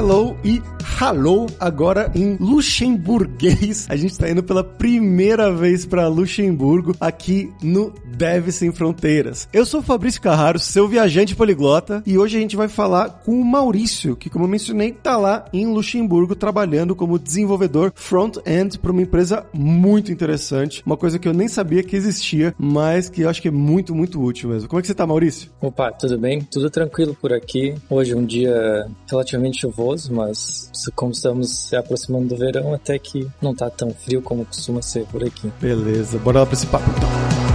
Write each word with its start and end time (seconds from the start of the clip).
hello 0.00 0.34
e 0.42 0.62
hello 1.02 1.46
agora 1.58 2.12
em 2.14 2.36
luxemburguês. 2.38 3.86
A 3.88 3.96
gente 3.96 4.18
tá 4.18 4.28
indo 4.28 4.42
pela 4.42 4.62
primeira 4.62 5.50
vez 5.50 5.86
para 5.86 6.06
Luxemburgo 6.08 6.94
aqui 7.00 7.50
no 7.62 7.94
Deve 8.04 8.52
Sem 8.52 8.70
Fronteiras. 8.70 9.48
Eu 9.50 9.64
sou 9.64 9.80
Fabrício 9.80 10.20
Carraro, 10.20 10.58
seu 10.58 10.86
viajante 10.86 11.34
poliglota, 11.34 12.02
e 12.04 12.18
hoje 12.18 12.36
a 12.36 12.40
gente 12.40 12.54
vai 12.54 12.68
falar 12.68 13.22
com 13.24 13.40
o 13.40 13.44
Maurício, 13.44 14.14
que 14.14 14.28
como 14.28 14.44
eu 14.44 14.48
mencionei, 14.48 14.92
tá 14.92 15.16
lá 15.16 15.46
em 15.54 15.66
Luxemburgo 15.66 16.34
trabalhando 16.34 16.94
como 16.94 17.18
desenvolvedor 17.18 17.92
front-end 17.94 18.78
para 18.78 18.92
uma 18.92 19.00
empresa 19.00 19.46
muito 19.54 20.12
interessante, 20.12 20.82
uma 20.84 20.98
coisa 20.98 21.18
que 21.18 21.26
eu 21.26 21.32
nem 21.32 21.48
sabia 21.48 21.82
que 21.82 21.96
existia, 21.96 22.54
mas 22.58 23.08
que 23.08 23.22
eu 23.22 23.30
acho 23.30 23.40
que 23.40 23.48
é 23.48 23.50
muito, 23.50 23.94
muito 23.94 24.22
útil 24.22 24.50
mesmo. 24.50 24.68
Como 24.68 24.78
é 24.78 24.82
que 24.82 24.88
você 24.88 24.94
tá, 24.94 25.06
Maurício? 25.06 25.50
Opa, 25.62 25.90
tudo 25.92 26.18
bem? 26.18 26.42
Tudo 26.42 26.68
tranquilo 26.68 27.16
por 27.18 27.32
aqui. 27.32 27.74
Hoje 27.88 28.12
é 28.12 28.16
um 28.16 28.26
dia 28.26 28.86
relativamente 29.10 29.62
chuvoso, 29.62 30.12
mas 30.12 30.68
como 30.90 31.12
estamos 31.12 31.50
se 31.50 31.76
aproximando 31.76 32.28
do 32.28 32.36
verão, 32.36 32.74
até 32.74 32.98
que 32.98 33.28
não 33.40 33.54
tá 33.54 33.70
tão 33.70 33.90
frio 33.90 34.22
como 34.22 34.44
costuma 34.44 34.82
ser 34.82 35.04
por 35.06 35.24
aqui. 35.24 35.50
Beleza, 35.60 36.18
bora 36.18 36.40
lá 36.40 36.46
pra 36.46 36.54
esse 36.54 36.66
papo 36.66 36.84
então. 36.96 37.49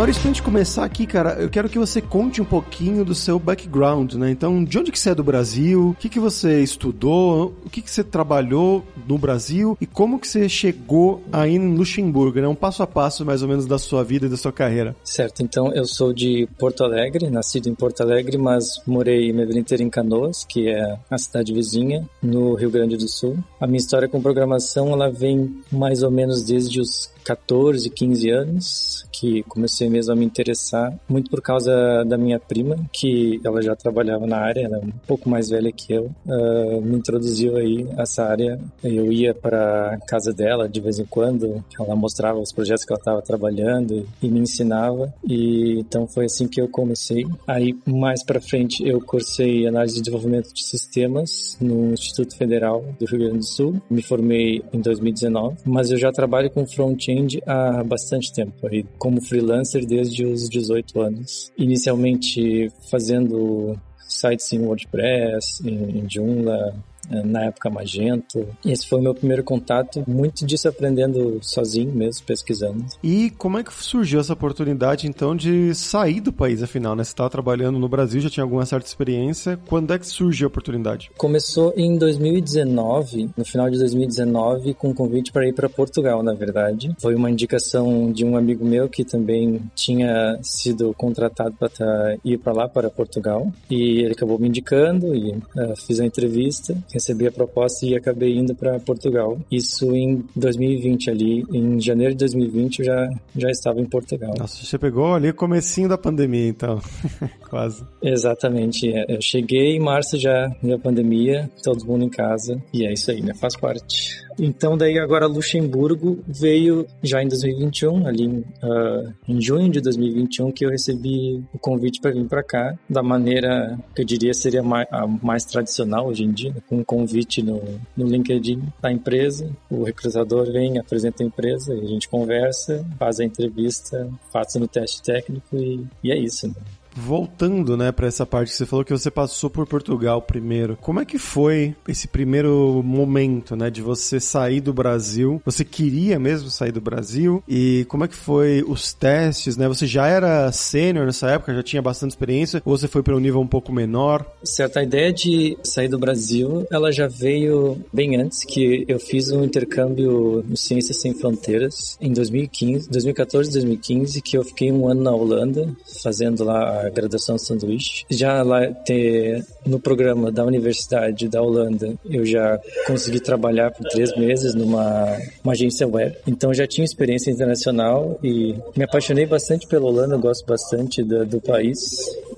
Maurício, 0.00 0.22
pra 0.22 0.30
gente 0.30 0.42
começar 0.42 0.82
aqui, 0.82 1.06
cara, 1.06 1.34
eu 1.34 1.50
quero 1.50 1.68
que 1.68 1.78
você 1.78 2.00
conte 2.00 2.40
um 2.40 2.44
pouquinho 2.44 3.04
do 3.04 3.14
seu 3.14 3.38
background, 3.38 4.14
né? 4.14 4.30
Então, 4.30 4.64
de 4.64 4.78
onde 4.78 4.90
que 4.90 4.98
você 4.98 5.10
é 5.10 5.14
do 5.14 5.22
Brasil? 5.22 5.90
O 5.90 5.94
que 5.94 6.08
que 6.08 6.18
você 6.18 6.62
estudou? 6.62 7.54
O 7.66 7.68
que 7.68 7.82
que 7.82 7.90
você 7.90 8.02
trabalhou 8.02 8.82
no 9.06 9.18
Brasil? 9.18 9.76
E 9.78 9.84
como 9.84 10.18
que 10.18 10.26
você 10.26 10.48
chegou 10.48 11.22
aí 11.30 11.54
em 11.54 11.76
Luxemburgo, 11.76 12.40
né? 12.40 12.48
Um 12.48 12.54
passo 12.54 12.82
a 12.82 12.86
passo, 12.86 13.26
mais 13.26 13.42
ou 13.42 13.48
menos, 13.48 13.66
da 13.66 13.78
sua 13.78 14.02
vida 14.02 14.24
e 14.24 14.30
da 14.30 14.38
sua 14.38 14.50
carreira. 14.50 14.96
Certo, 15.04 15.42
então 15.42 15.70
eu 15.74 15.84
sou 15.84 16.14
de 16.14 16.48
Porto 16.58 16.82
Alegre, 16.82 17.28
nascido 17.28 17.68
em 17.68 17.74
Porto 17.74 18.00
Alegre, 18.00 18.38
mas 18.38 18.80
morei 18.86 19.30
minha 19.34 19.46
vida 19.46 19.58
inteira 19.58 19.82
em 19.82 19.90
Canoas, 19.90 20.46
que 20.48 20.70
é 20.70 20.98
a 21.10 21.18
cidade 21.18 21.52
vizinha, 21.52 22.08
no 22.22 22.54
Rio 22.54 22.70
Grande 22.70 22.96
do 22.96 23.06
Sul. 23.06 23.36
A 23.60 23.66
minha 23.66 23.78
história 23.78 24.08
com 24.08 24.22
programação, 24.22 24.88
ela 24.88 25.10
vem 25.10 25.62
mais 25.70 26.02
ou 26.02 26.10
menos 26.10 26.42
desde 26.42 26.80
os 26.80 27.10
14, 27.24 27.90
15 27.90 28.30
anos, 28.30 29.06
que 29.12 29.42
comecei 29.44 29.88
mesmo 29.88 30.12
a 30.12 30.16
me 30.16 30.24
interessar, 30.24 30.98
muito 31.08 31.30
por 31.30 31.42
causa 31.42 32.04
da 32.04 32.16
minha 32.16 32.38
prima, 32.38 32.76
que 32.92 33.40
ela 33.44 33.60
já 33.60 33.76
trabalhava 33.76 34.26
na 34.26 34.38
área, 34.38 34.64
ela 34.64 34.78
é 34.78 34.80
um 34.80 34.90
pouco 35.06 35.28
mais 35.28 35.50
velha 35.50 35.70
que 35.70 35.92
eu, 35.92 36.10
uh, 36.26 36.80
me 36.80 36.96
introduziu 36.96 37.56
aí 37.56 37.86
essa 37.98 38.24
área. 38.24 38.58
Eu 38.82 39.12
ia 39.12 39.34
para 39.34 39.98
casa 40.06 40.32
dela 40.32 40.68
de 40.68 40.80
vez 40.80 40.98
em 40.98 41.04
quando, 41.04 41.62
ela 41.78 41.94
mostrava 41.94 42.38
os 42.38 42.52
projetos 42.52 42.84
que 42.84 42.92
ela 42.92 43.00
estava 43.00 43.22
trabalhando 43.22 44.08
e 44.22 44.28
me 44.28 44.40
ensinava, 44.40 45.12
e 45.22 45.78
então 45.80 46.06
foi 46.06 46.24
assim 46.24 46.48
que 46.48 46.60
eu 46.60 46.68
comecei. 46.68 47.26
Aí 47.46 47.78
mais 47.86 48.24
para 48.24 48.40
frente 48.40 48.82
eu 48.86 49.00
cursei 49.00 49.66
análise 49.66 49.96
de 49.96 50.00
desenvolvimento 50.00 50.52
de 50.52 50.64
sistemas 50.64 51.56
no 51.60 51.92
Instituto 51.92 52.36
Federal 52.36 52.84
do 52.98 53.06
Rio 53.06 53.18
Grande 53.18 53.38
do 53.38 53.44
Sul, 53.50 53.80
me 53.90 54.02
formei 54.02 54.62
em 54.72 54.80
2019, 54.80 55.56
mas 55.64 55.90
eu 55.90 55.98
já 55.98 56.10
trabalho 56.12 56.50
com 56.50 56.66
front-end 56.66 57.42
há 57.46 57.82
bastante 57.84 58.32
tempo, 58.32 58.66
aí 58.66 58.84
como 58.98 59.20
freelancer 59.20 59.84
desde 59.86 60.24
os 60.24 60.48
18 60.48 61.00
anos. 61.00 61.52
Inicialmente 61.56 62.70
fazendo 62.90 63.78
sites 63.98 64.52
em 64.52 64.60
WordPress, 64.60 65.62
em 65.66 66.08
Joomla, 66.08 66.74
na 67.10 67.44
época 67.44 67.68
Magento. 67.70 68.46
Esse 68.64 68.86
foi 68.86 69.00
o 69.00 69.02
meu 69.02 69.14
primeiro 69.14 69.42
contato, 69.42 70.02
muito 70.06 70.46
disso 70.46 70.68
aprendendo 70.68 71.38
sozinho 71.42 71.92
mesmo, 71.92 72.24
pesquisando. 72.24 72.84
E 73.02 73.30
como 73.30 73.58
é 73.58 73.64
que 73.64 73.72
surgiu 73.72 74.20
essa 74.20 74.32
oportunidade 74.32 75.06
então 75.06 75.34
de 75.34 75.74
sair 75.74 76.20
do 76.20 76.32
país, 76.32 76.62
afinal, 76.62 76.94
né? 76.94 77.04
Você 77.04 77.10
estava 77.10 77.30
trabalhando 77.30 77.78
no 77.78 77.88
Brasil, 77.88 78.20
já 78.20 78.30
tinha 78.30 78.44
alguma 78.44 78.64
certa 78.64 78.86
experiência. 78.86 79.58
Quando 79.66 79.92
é 79.92 79.98
que 79.98 80.06
surgiu 80.06 80.46
a 80.46 80.48
oportunidade? 80.48 81.10
Começou 81.16 81.72
em 81.76 81.96
2019, 81.98 83.30
no 83.36 83.44
final 83.44 83.68
de 83.70 83.78
2019, 83.78 84.74
com 84.74 84.90
um 84.90 84.94
convite 84.94 85.32
para 85.32 85.46
ir 85.46 85.52
para 85.52 85.68
Portugal, 85.68 86.22
na 86.22 86.34
verdade. 86.34 86.94
Foi 87.00 87.14
uma 87.14 87.30
indicação 87.30 88.12
de 88.12 88.24
um 88.24 88.36
amigo 88.36 88.64
meu 88.64 88.88
que 88.88 89.04
também 89.04 89.60
tinha 89.74 90.38
sido 90.42 90.94
contratado 90.94 91.54
para 91.58 92.16
ir 92.24 92.38
para 92.38 92.52
lá, 92.52 92.68
para 92.68 92.90
Portugal. 92.90 93.50
E 93.70 94.00
ele 94.00 94.12
acabou 94.12 94.38
me 94.38 94.48
indicando 94.48 95.14
e 95.14 95.32
uh, 95.32 95.76
fiz 95.76 96.00
a 96.00 96.04
entrevista 96.04 96.76
recebi 97.00 97.26
a 97.26 97.32
proposta 97.32 97.86
e 97.86 97.96
acabei 97.96 98.36
indo 98.36 98.54
para 98.54 98.78
Portugal. 98.78 99.38
Isso 99.50 99.94
em 99.96 100.24
2020 100.36 101.10
ali, 101.10 101.44
em 101.52 101.80
janeiro 101.80 102.12
de 102.12 102.18
2020 102.18 102.80
eu 102.80 102.84
já 102.84 103.08
já 103.36 103.50
estava 103.50 103.80
em 103.80 103.86
Portugal. 103.86 104.34
Nossa, 104.38 104.64
você 104.64 104.78
pegou 104.78 105.14
ali 105.14 105.30
o 105.30 105.34
comecinho 105.34 105.88
da 105.88 105.98
pandemia, 105.98 106.48
então, 106.48 106.80
quase. 107.48 107.82
Exatamente. 108.02 108.92
É, 108.92 109.16
eu 109.16 109.20
cheguei 109.20 109.76
em 109.76 109.80
março 109.80 110.18
já 110.18 110.48
da 110.62 110.78
pandemia, 110.78 111.50
todo 111.62 111.84
mundo 111.86 112.04
em 112.04 112.08
casa 112.08 112.60
e 112.72 112.86
é 112.86 112.92
isso 112.92 113.10
aí, 113.10 113.22
né? 113.22 113.34
Faz 113.34 113.56
parte. 113.56 114.20
Então, 114.42 114.74
daí 114.74 114.98
agora 114.98 115.26
Luxemburgo 115.26 116.18
veio 116.26 116.86
já 117.02 117.22
em 117.22 117.28
2021, 117.28 118.06
ali 118.06 118.26
uh, 118.26 119.12
em 119.28 119.38
junho 119.38 119.70
de 119.70 119.82
2021, 119.82 120.50
que 120.50 120.64
eu 120.64 120.70
recebi 120.70 121.44
o 121.52 121.58
convite 121.58 122.00
para 122.00 122.10
vir 122.10 122.26
para 122.26 122.42
cá, 122.42 122.74
da 122.88 123.02
maneira 123.02 123.78
que 123.94 124.00
eu 124.00 124.06
diria 124.06 124.32
seria 124.32 124.62
mais, 124.62 124.88
a 124.90 125.06
mais 125.06 125.44
tradicional 125.44 126.06
hoje 126.06 126.24
em 126.24 126.32
dia, 126.32 126.54
com 126.66 126.78
um 126.78 126.84
convite 126.84 127.42
no, 127.42 127.62
no 127.94 128.06
LinkedIn 128.06 128.62
da 128.80 128.90
empresa. 128.90 129.50
O 129.70 129.84
recrutador 129.84 130.50
vem, 130.50 130.78
apresenta 130.78 131.22
a 131.22 131.26
empresa, 131.26 131.74
a 131.74 131.86
gente 131.86 132.08
conversa, 132.08 132.82
faz 132.98 133.20
a 133.20 133.24
entrevista, 133.24 134.08
faz 134.32 134.54
no 134.54 134.66
teste 134.66 135.02
técnico 135.02 135.54
e, 135.54 135.84
e 136.02 136.10
é 136.10 136.18
isso. 136.18 136.48
Né? 136.48 136.54
Voltando, 136.94 137.76
né, 137.76 137.92
para 137.92 138.06
essa 138.06 138.26
parte 138.26 138.50
que 138.50 138.56
você 138.56 138.66
falou 138.66 138.84
que 138.84 138.92
você 138.92 139.10
passou 139.10 139.48
por 139.48 139.66
Portugal 139.66 140.20
primeiro. 140.20 140.76
Como 140.80 141.00
é 141.00 141.04
que 141.04 141.18
foi 141.18 141.74
esse 141.86 142.08
primeiro 142.08 142.82
momento, 142.84 143.54
né, 143.56 143.70
de 143.70 143.80
você 143.80 144.20
sair 144.20 144.60
do 144.60 144.72
Brasil? 144.72 145.40
Você 145.44 145.64
queria 145.64 146.18
mesmo 146.18 146.50
sair 146.50 146.72
do 146.72 146.80
Brasil? 146.80 147.42
E 147.48 147.84
como 147.88 148.04
é 148.04 148.08
que 148.08 148.14
foi 148.14 148.64
os 148.66 148.92
testes, 148.92 149.56
né? 149.56 149.68
Você 149.68 149.86
já 149.86 150.06
era 150.06 150.50
sênior 150.52 151.06
nessa 151.06 151.30
época, 151.30 151.54
já 151.54 151.62
tinha 151.62 151.82
bastante 151.82 152.10
experiência, 152.10 152.62
ou 152.64 152.76
você 152.76 152.88
foi 152.88 153.02
para 153.02 153.16
um 153.16 153.20
nível 153.20 153.40
um 153.40 153.46
pouco 153.46 153.72
menor? 153.72 154.24
Certa 154.42 154.82
ideia 154.82 155.12
de 155.12 155.56
sair 155.62 155.88
do 155.88 155.98
Brasil, 155.98 156.66
ela 156.70 156.90
já 156.92 157.06
veio 157.06 157.78
bem 157.92 158.16
antes 158.16 158.44
que 158.44 158.84
eu 158.88 158.98
fiz 158.98 159.30
um 159.30 159.44
intercâmbio 159.44 160.44
no 160.46 160.56
Ciências 160.56 161.00
Sem 161.00 161.14
Fronteiras 161.14 161.96
em 162.00 162.12
2015, 162.12 162.88
2014, 162.90 163.50
2015, 163.52 164.20
que 164.22 164.36
eu 164.36 164.44
fiquei 164.44 164.72
um 164.72 164.88
ano 164.88 165.02
na 165.02 165.12
Holanda 165.12 165.68
fazendo 166.02 166.44
lá 166.44 166.89
graduação 166.90 167.38
sanduíche. 167.38 168.04
Já 168.10 168.42
lá 168.42 168.66
ter, 168.84 169.44
no 169.64 169.80
programa 169.80 170.30
da 170.30 170.44
Universidade 170.44 171.28
da 171.28 171.42
Holanda, 171.42 171.94
eu 172.08 172.24
já 172.24 172.58
consegui 172.86 173.20
trabalhar 173.20 173.70
por 173.70 173.88
três 173.88 174.16
meses 174.16 174.54
numa 174.54 175.16
uma 175.42 175.52
agência 175.52 175.86
web. 175.86 176.16
Então 176.26 176.52
já 176.52 176.66
tinha 176.66 176.84
experiência 176.84 177.30
internacional 177.30 178.18
e 178.22 178.54
me 178.76 178.84
apaixonei 178.84 179.26
bastante 179.26 179.66
pela 179.66 179.86
Holanda, 179.86 180.16
gosto 180.16 180.46
bastante 180.46 181.02
do, 181.02 181.24
do 181.26 181.40
país. 181.40 181.80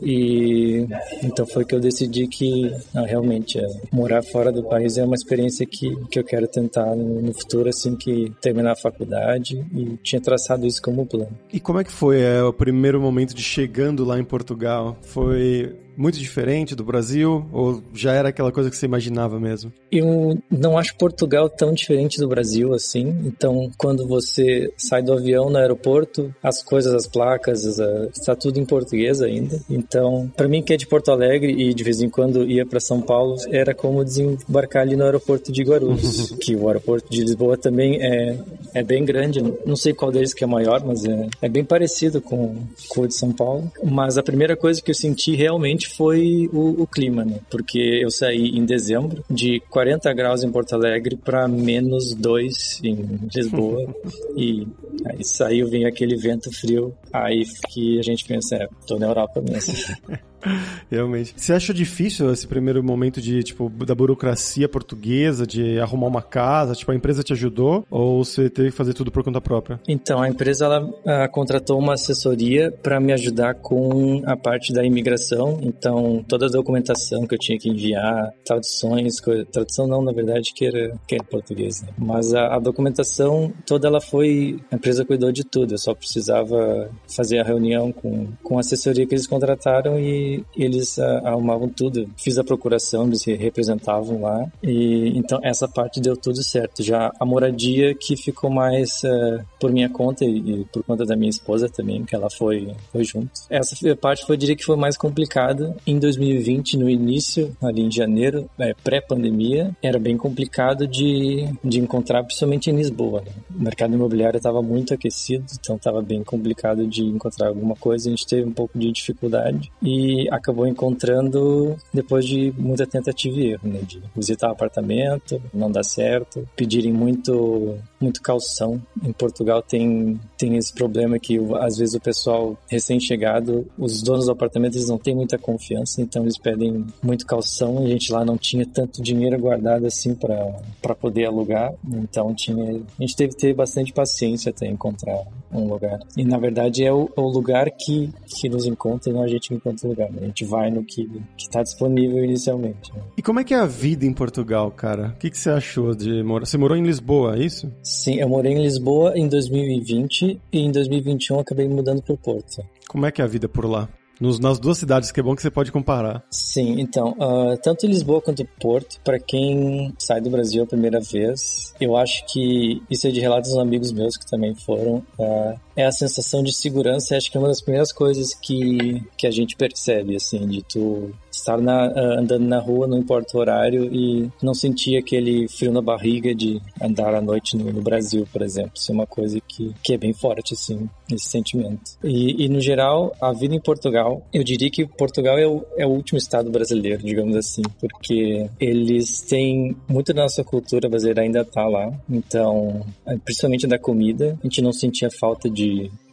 E 0.03 0.87
então 1.23 1.47
foi 1.47 1.65
que 1.65 1.75
eu 1.75 1.81
decidi 1.81 2.27
que 2.27 2.73
realmente 3.07 3.59
é, 3.59 3.67
morar 3.93 4.23
fora 4.23 4.51
do 4.51 4.63
país 4.65 4.99
é 4.99 5.05
uma 5.05 5.15
experiência 5.15 5.65
que, 5.65 5.95
que 6.07 6.19
eu 6.19 6.25
quero 6.25 6.49
tentar 6.49 6.95
no, 6.97 7.23
no 7.23 7.33
futuro 7.33 7.69
assim 7.69 7.95
que 7.95 8.33
terminar 8.41 8.73
a 8.73 8.77
faculdade 8.77 9.65
e 9.73 9.97
tinha 10.03 10.21
traçado 10.21 10.67
isso 10.67 10.83
como 10.83 11.07
plano. 11.07 11.31
E 11.53 11.61
como 11.61 11.79
é 11.81 11.85
que 11.85 11.93
foi 11.93 12.21
é, 12.21 12.43
o 12.43 12.53
primeiro 12.53 13.01
momento 13.01 13.35
de 13.35 13.43
chegando 13.43 14.05
lá 14.05 14.19
em 14.19 14.25
Portugal? 14.25 14.97
Foi 15.03 15.75
muito 15.97 16.19
diferente 16.19 16.75
do 16.75 16.85
Brasil? 16.85 17.47
Ou 17.53 17.83
já 17.95 18.13
era 18.13 18.29
aquela 18.29 18.53
coisa 18.53 18.71
que 18.71 18.77
você 18.77 18.87
imaginava 18.87 19.39
mesmo? 19.39 19.73
Eu 19.91 20.39
não 20.51 20.79
acho 20.79 20.97
Portugal 20.97 21.49
tão 21.49 21.73
diferente 21.73 22.19
do 22.19 22.29
Brasil 22.29 22.75
assim. 22.75 23.09
Então, 23.25 23.71
quando 23.77 24.07
você 24.07 24.73
sai 24.77 25.03
do 25.03 25.13
avião 25.13 25.51
no 25.51 25.59
aeroporto, 25.59 26.35
as 26.43 26.63
coisas, 26.63 26.95
as 26.95 27.07
placas, 27.07 27.79
está 28.15 28.35
tudo 28.35 28.59
em 28.59 28.65
português 28.65 29.21
ainda. 29.21 29.61
Então, 29.69 30.31
para 30.37 30.49
mim 30.49 30.63
que 30.63 30.73
é 30.73 30.77
de 30.77 30.87
Porto 30.87 31.11
Alegre 31.11 31.53
e 31.53 31.75
de 31.75 31.85
vez 31.85 32.01
em 32.01 32.09
quando 32.09 32.45
ia 32.45 32.65
para 32.65 32.81
São 32.81 33.01
Paulo, 33.01 33.37
era 33.51 33.75
como 33.75 34.05
desembarcar 34.05 34.83
ali 34.83 34.97
no 34.97 35.05
aeroporto 35.05 35.53
de 35.53 35.63
Guarulhos, 35.63 36.33
que 36.41 36.55
o 36.57 36.69
aeroporto 36.69 37.11
de 37.11 37.23
Lisboa 37.23 37.57
também 37.57 38.03
é, 38.03 38.39
é 38.75 38.83
bem 38.83 39.05
grande. 39.05 39.41
Não 39.65 39.77
sei 39.77 39.93
qual 39.93 40.11
deles 40.11 40.35
que 40.35 40.45
é 40.45 40.47
maior, 40.47 40.85
mas 40.85 41.05
é, 41.05 41.29
é 41.43 41.49
bem 41.49 41.65
parecido 41.65 42.21
com, 42.21 42.57
com 42.89 43.03
o 43.03 43.09
de 43.09 43.15
São 43.15 43.33
Paulo. 43.33 43.71
Mas 43.83 44.17
a 44.17 44.23
primeira 44.23 44.57
coisa 44.57 44.81
que 44.81 44.91
eu 44.91 44.95
senti 44.95 45.35
realmente 45.35 45.82
foi 45.89 46.49
o, 46.53 46.83
o, 46.83 46.87
clima, 46.87 47.25
né? 47.25 47.41
Porque 47.51 48.01
eu 48.03 48.11
saí 48.11 48.49
em 48.49 48.65
dezembro 48.65 49.25
de 49.31 49.61
40 49.71 50.13
graus 50.13 50.43
em 50.43 50.51
Porto 50.51 50.75
Alegre 50.75 51.17
para 51.17 51.47
menos 51.49 52.15
2 52.15 52.81
em 52.85 53.21
Lisboa 53.35 53.95
e 54.37 54.67
aí 55.07 55.25
saiu, 55.25 55.69
vem 55.69 55.87
aquele 55.87 56.17
vento 56.17 56.51
frio, 56.53 56.95
aí 57.13 57.45
que 57.71 57.99
a 57.99 58.03
gente 58.03 58.25
pensa, 58.25 58.57
é, 58.57 58.69
tô 58.87 58.99
na 58.99 59.07
Europa 59.07 59.41
mesmo. 59.41 59.75
Realmente. 60.91 61.35
Você 61.37 61.53
acha 61.53 61.73
difícil 61.73 62.31
esse 62.33 62.47
primeiro 62.47 62.83
momento 62.83 63.21
de, 63.21 63.43
tipo, 63.43 63.69
da 63.69 63.95
burocracia 63.95 64.69
portuguesa, 64.69 65.47
de 65.47 65.79
arrumar 65.79 66.07
uma 66.09 66.23
casa? 66.23 66.75
Tipo, 66.75 66.93
a 66.93 66.95
empresa 66.95 67.23
te 67.23 67.33
ajudou 67.33 67.87
ou 67.91 68.25
você 68.25 68.49
teve 68.51 68.71
que 68.71 68.77
fazer 68.77 68.95
tudo 68.95 69.11
por 69.11 69.23
conta 69.23 69.41
própria? 69.41 69.81
Então, 69.89 70.21
a 70.21 70.29
empresa, 70.29 70.65
ela 70.67 71.29
contratou 71.29 71.79
uma 71.79 71.95
assessoria 71.95 72.73
para 72.83 73.01
me 73.01 73.13
ajudar 73.13 73.55
com 73.55 74.23
a 74.27 74.37
parte 74.37 74.73
da 74.73 74.85
imigração. 74.85 75.59
Então, 75.63 76.25
toda 76.29 76.47
a 76.47 76.51
documentação 76.51 77.27
que 77.27 77.35
eu 77.35 77.39
tinha 77.39 77.59
que 77.59 77.69
enviar, 77.69 78.31
traduções, 78.45 79.17
tradução 79.51 79.87
não, 79.87 80.03
na 80.03 80.13
verdade, 80.13 80.53
que 80.55 80.67
era, 80.67 80.93
que 81.07 81.15
era 81.15 81.25
português, 81.25 81.83
né? 81.83 81.89
Mas 81.99 82.35
a, 82.35 82.57
a 82.57 82.59
documentação 82.59 83.53
toda 83.67 83.89
ela 83.89 84.01
foi, 84.01 84.59
a 84.71 84.77
empresa 84.77 85.05
cuidou 85.05 85.33
de 85.33 85.45
tudo. 85.45 85.75
Eu 85.75 85.79
só 85.79 85.95
precisava 85.95 86.91
fazer 87.09 87.39
a 87.39 87.45
reunião 87.45 87.93
com, 87.93 88.29
com 88.43 88.57
a 88.57 88.61
assessoria 88.61 89.07
que 89.07 89.15
eles 89.15 89.27
contrataram 89.27 89.99
e, 89.99 90.32
eles 90.57 90.99
uh, 90.99 91.21
arrumavam 91.25 91.69
tudo. 91.69 92.09
Fiz 92.17 92.39
a 92.39 92.45
procuração, 92.45 93.07
eles 93.07 93.23
se 93.23 93.35
representavam 93.35 94.21
lá. 94.23 94.47
E 94.63 95.13
então 95.17 95.39
essa 95.43 95.67
parte 95.69 96.01
deu 96.01 96.17
tudo 96.17 96.43
certo. 96.43 96.83
Já 96.83 97.11
a 97.19 97.25
moradia 97.25 97.95
que 97.95 98.17
ficou 98.17 98.51
mais 98.51 99.03
uh, 99.03 99.45
por 99.59 99.73
minha 99.73 99.89
conta 99.89 100.25
e, 100.25 100.39
e, 100.39 100.65
por 100.67 100.83
conta 100.83 101.05
da 101.05 101.17
minha 101.17 101.31
esposa 101.31 101.69
também, 101.69 102.05
que 102.05 102.15
ela 102.15 102.29
foi, 102.31 102.75
foi 102.91 103.05
junto. 103.05 103.31
Essa 103.49 103.77
parte 103.97 104.25
foi, 104.27 104.37
eu 104.37 104.39
diria 104.39 104.57
que 104.57 104.65
foi 104.65 104.77
mais 104.77 104.97
complicada. 104.97 105.77
Em 105.87 105.99
2020, 105.99 106.77
no 106.77 106.89
início, 106.89 107.57
ali 107.63 107.83
em 107.83 107.91
janeiro, 107.91 108.49
é, 108.59 108.75
pré-pandemia, 108.75 109.71
era 109.83 109.99
bem 109.99 110.17
complicado 110.17 110.87
de, 110.87 111.49
de 111.63 111.81
encontrar, 111.81 112.23
principalmente 112.25 112.71
em 112.71 112.77
Lisboa. 112.77 113.23
Né? 113.23 113.33
O 113.55 113.63
mercado 113.63 113.95
imobiliário 113.95 114.37
estava 114.37 114.63
muito 114.63 114.95
aquecido, 114.95 115.45
então 115.59 115.77
estava 115.77 116.03
bem 116.03 116.23
complicado 116.23 116.87
de 116.87 117.05
encontrar 117.05 117.49
alguma 117.49 117.77
coisa. 117.77 118.09
A 118.09 118.11
gente 118.11 118.27
teve 118.27 118.49
um 118.49 118.53
pouco 118.53 118.79
de 118.79 118.91
dificuldade 118.91 119.71
e 119.83 120.22
acabou 120.31 120.67
encontrando 120.67 121.77
depois 121.93 122.25
de 122.25 122.53
muita 122.57 122.87
tentativa 122.87 123.39
e 123.39 123.53
erro, 123.53 123.69
né? 123.69 123.81
De 123.87 124.03
visitar 124.15 124.49
o 124.49 124.53
apartamento, 124.53 125.41
não 125.53 125.71
dá 125.71 125.83
certo, 125.83 126.47
pedirem 126.57 126.93
muito, 126.93 127.77
muito 128.01 128.23
calção. 128.23 128.81
Em 129.03 129.13
Portugal 129.13 129.63
tem, 129.63 130.21
tem 130.37 130.57
esse 130.57 130.73
problema 130.73 131.19
que 131.19 131.39
às 131.61 131.77
vezes 131.79 131.95
o 131.95 132.01
pessoal 132.01 132.57
recém-chegado, 132.69 133.67
os 133.79 134.03
donos 134.03 134.27
do 134.27 134.33
apartamento 134.33 134.75
eles 134.75 134.89
não 134.89 134.99
têm 134.99 135.15
muita 135.15 135.39
confiança, 135.39 136.01
então 136.01 136.23
eles 136.23 136.39
pedem 136.39 136.87
muito 137.03 137.27
calção. 137.27 137.79
A 137.79 137.87
gente 137.87 138.13
lá 138.13 138.25
não 138.25 138.37
tinha 138.37 138.67
tanto 138.67 139.03
dinheiro 139.03 139.39
guardado 139.39 139.87
assim 139.87 140.15
para 140.15 140.95
poder 140.95 141.27
alugar, 141.27 141.73
então 141.87 142.35
tinha, 142.35 142.65
a 142.65 143.03
gente 143.03 143.17
teve 143.17 143.35
que 143.35 143.41
ter 143.41 143.55
bastante 143.55 143.93
paciência 143.93 144.51
até 144.51 144.67
encontrar 144.67 145.25
um 145.53 145.69
lugar. 145.69 146.01
E 146.17 146.25
na 146.25 146.39
verdade 146.39 146.85
é 146.85 146.93
o, 146.93 147.11
o 147.15 147.29
lugar 147.29 147.71
que, 147.71 148.11
que 148.27 148.49
nos 148.49 148.67
encontra 148.67 149.11
e 149.11 149.13
não 149.13 149.23
a 149.23 149.29
gente 149.29 149.53
encontra 149.55 149.87
o 149.87 149.91
lugar. 149.91 150.11
Né? 150.13 150.23
A 150.23 150.27
gente 150.27 150.45
vai 150.45 150.71
no 150.71 150.85
que 150.85 151.09
está 151.39 151.63
disponível 151.63 152.25
inicialmente. 152.25 152.93
Né? 152.95 153.03
E 153.17 153.23
como 153.23 153.41
é 153.41 153.45
que 153.45 153.55
é 153.55 153.59
a 153.59 153.67
vida 153.67 154.05
em 154.05 154.13
Portugal, 154.13 154.71
cara? 154.71 155.09
O 155.09 155.19
que, 155.19 155.31
que 155.31 155.39
você 155.39 155.51
achou 155.51 155.95
de 155.95 156.23
morar? 156.23 156.47
Você 156.47 156.59
morou 156.59 156.77
em 156.77 156.83
Lisboa, 156.83 157.37
é 157.37 157.45
isso? 157.45 157.73
Sim, 157.83 158.17
eu 158.17 158.29
morei 158.29 158.53
em 158.53 158.63
Lisboa 158.63 159.13
em 159.17 159.29
2020 159.29 160.41
e 160.53 160.59
em 160.59 160.71
2021 160.71 161.39
acabei 161.39 161.69
mudando 161.69 162.03
para 162.03 162.15
o 162.15 162.19
Porto. 162.19 162.63
Como 162.89 163.07
é 163.07 163.11
que 163.11 163.23
é 163.23 163.25
a 163.25 163.29
vida 163.29 163.49
por 163.49 163.65
lá? 163.65 163.89
Nos, 164.21 164.39
nas 164.39 164.61
duas 164.61 164.79
cidades, 164.79 165.11
que 165.11 165.19
é 165.19 165.23
bom 165.23 165.35
que 165.35 165.43
você 165.43 165.51
pode 165.51 165.73
comparar. 165.73 166.23
Sim, 166.31 166.81
então, 166.81 167.11
uh, 167.19 167.57
tanto 167.61 167.89
Lisboa 167.89 168.21
quanto 168.21 168.47
Porto, 168.61 169.01
para 169.03 169.19
quem 169.19 169.93
sai 169.99 170.21
do 170.21 170.31
Brasil 170.31 170.63
a 170.63 170.67
primeira 170.67 171.01
vez, 171.01 171.75
eu 171.81 171.97
acho 171.97 172.25
que 172.27 172.81
isso 172.89 173.09
é 173.09 173.11
de 173.11 173.19
relatos 173.19 173.51
dos 173.51 173.59
amigos 173.59 173.91
meus 173.91 174.17
que 174.17 174.25
também 174.25 174.55
foram. 174.55 175.05
Uh, 175.19 175.59
é 175.77 175.87
a 175.87 175.93
sensação 175.93 176.43
de 176.43 176.53
segurança, 176.53 177.17
acho 177.17 177.31
que 177.31 177.37
é 177.37 177.41
uma 177.41 177.49
das 177.49 177.61
primeiras 177.61 177.93
coisas 177.93 178.35
que, 178.35 179.03
que 179.17 179.27
a 179.27 179.31
gente 179.31 179.57
percebe, 179.57 180.17
assim, 180.17 180.47
de 180.47 180.63
tu 180.63 181.13
estar 181.31 181.59
na, 181.59 181.89
uh, 181.89 182.19
andando 182.19 182.47
na 182.47 182.59
rua, 182.59 182.87
não 182.87 182.99
importa 182.99 183.37
o 183.37 183.41
horário, 183.41 183.85
e 183.93 184.31
não 184.43 184.55
sentir 184.55 184.97
aquele 184.97 185.49
frio 185.49 185.73
na 185.73 185.81
barriga 185.81 186.35
de 186.35 186.61
andar 186.81 187.15
à 187.15 187.21
noite 187.21 187.57
no, 187.57 187.73
no 187.73 187.81
Brasil, 187.81 188.27
por 188.31 188.43
exemplo. 188.43 188.73
Isso 188.75 188.93
é 188.93 188.95
uma 188.95 189.07
coisa 189.07 189.41
que, 189.41 189.75
que 189.83 189.95
é 189.95 189.99
bem 189.99 190.13
forte, 190.13 190.55
assim, 190.55 190.89
esse 191.11 191.27
sentimento. 191.27 191.93
E, 192.05 192.45
e, 192.45 192.49
no 192.49 192.61
geral, 192.61 193.15
a 193.21 193.33
vida 193.33 193.55
em 193.55 193.61
Portugal, 193.61 194.27
eu 194.33 194.45
diria 194.45 194.71
que 194.71 194.87
Portugal 194.87 195.39
é 195.39 195.47
o, 195.47 195.65
é 195.77 195.87
o 195.87 195.91
último 195.91 196.19
estado 196.19 196.51
brasileiro, 196.51 197.03
digamos 197.03 197.37
assim, 197.37 197.63
porque 197.81 198.49
eles 198.61 199.23
têm 199.23 199.75
muito 199.89 200.13
da 200.13 200.23
nossa 200.23 200.45
cultura 200.45 200.89
brasileira 200.89 201.23
ainda 201.23 201.45
tá 201.45 201.67
lá, 201.67 201.93
então, 202.09 202.85
principalmente 203.25 203.67
da 203.67 203.79
comida, 203.79 204.39
a 204.41 204.47
gente 204.47 204.61
não 204.61 204.73
sentia 204.73 205.09
falta 205.11 205.49
de 205.49 205.62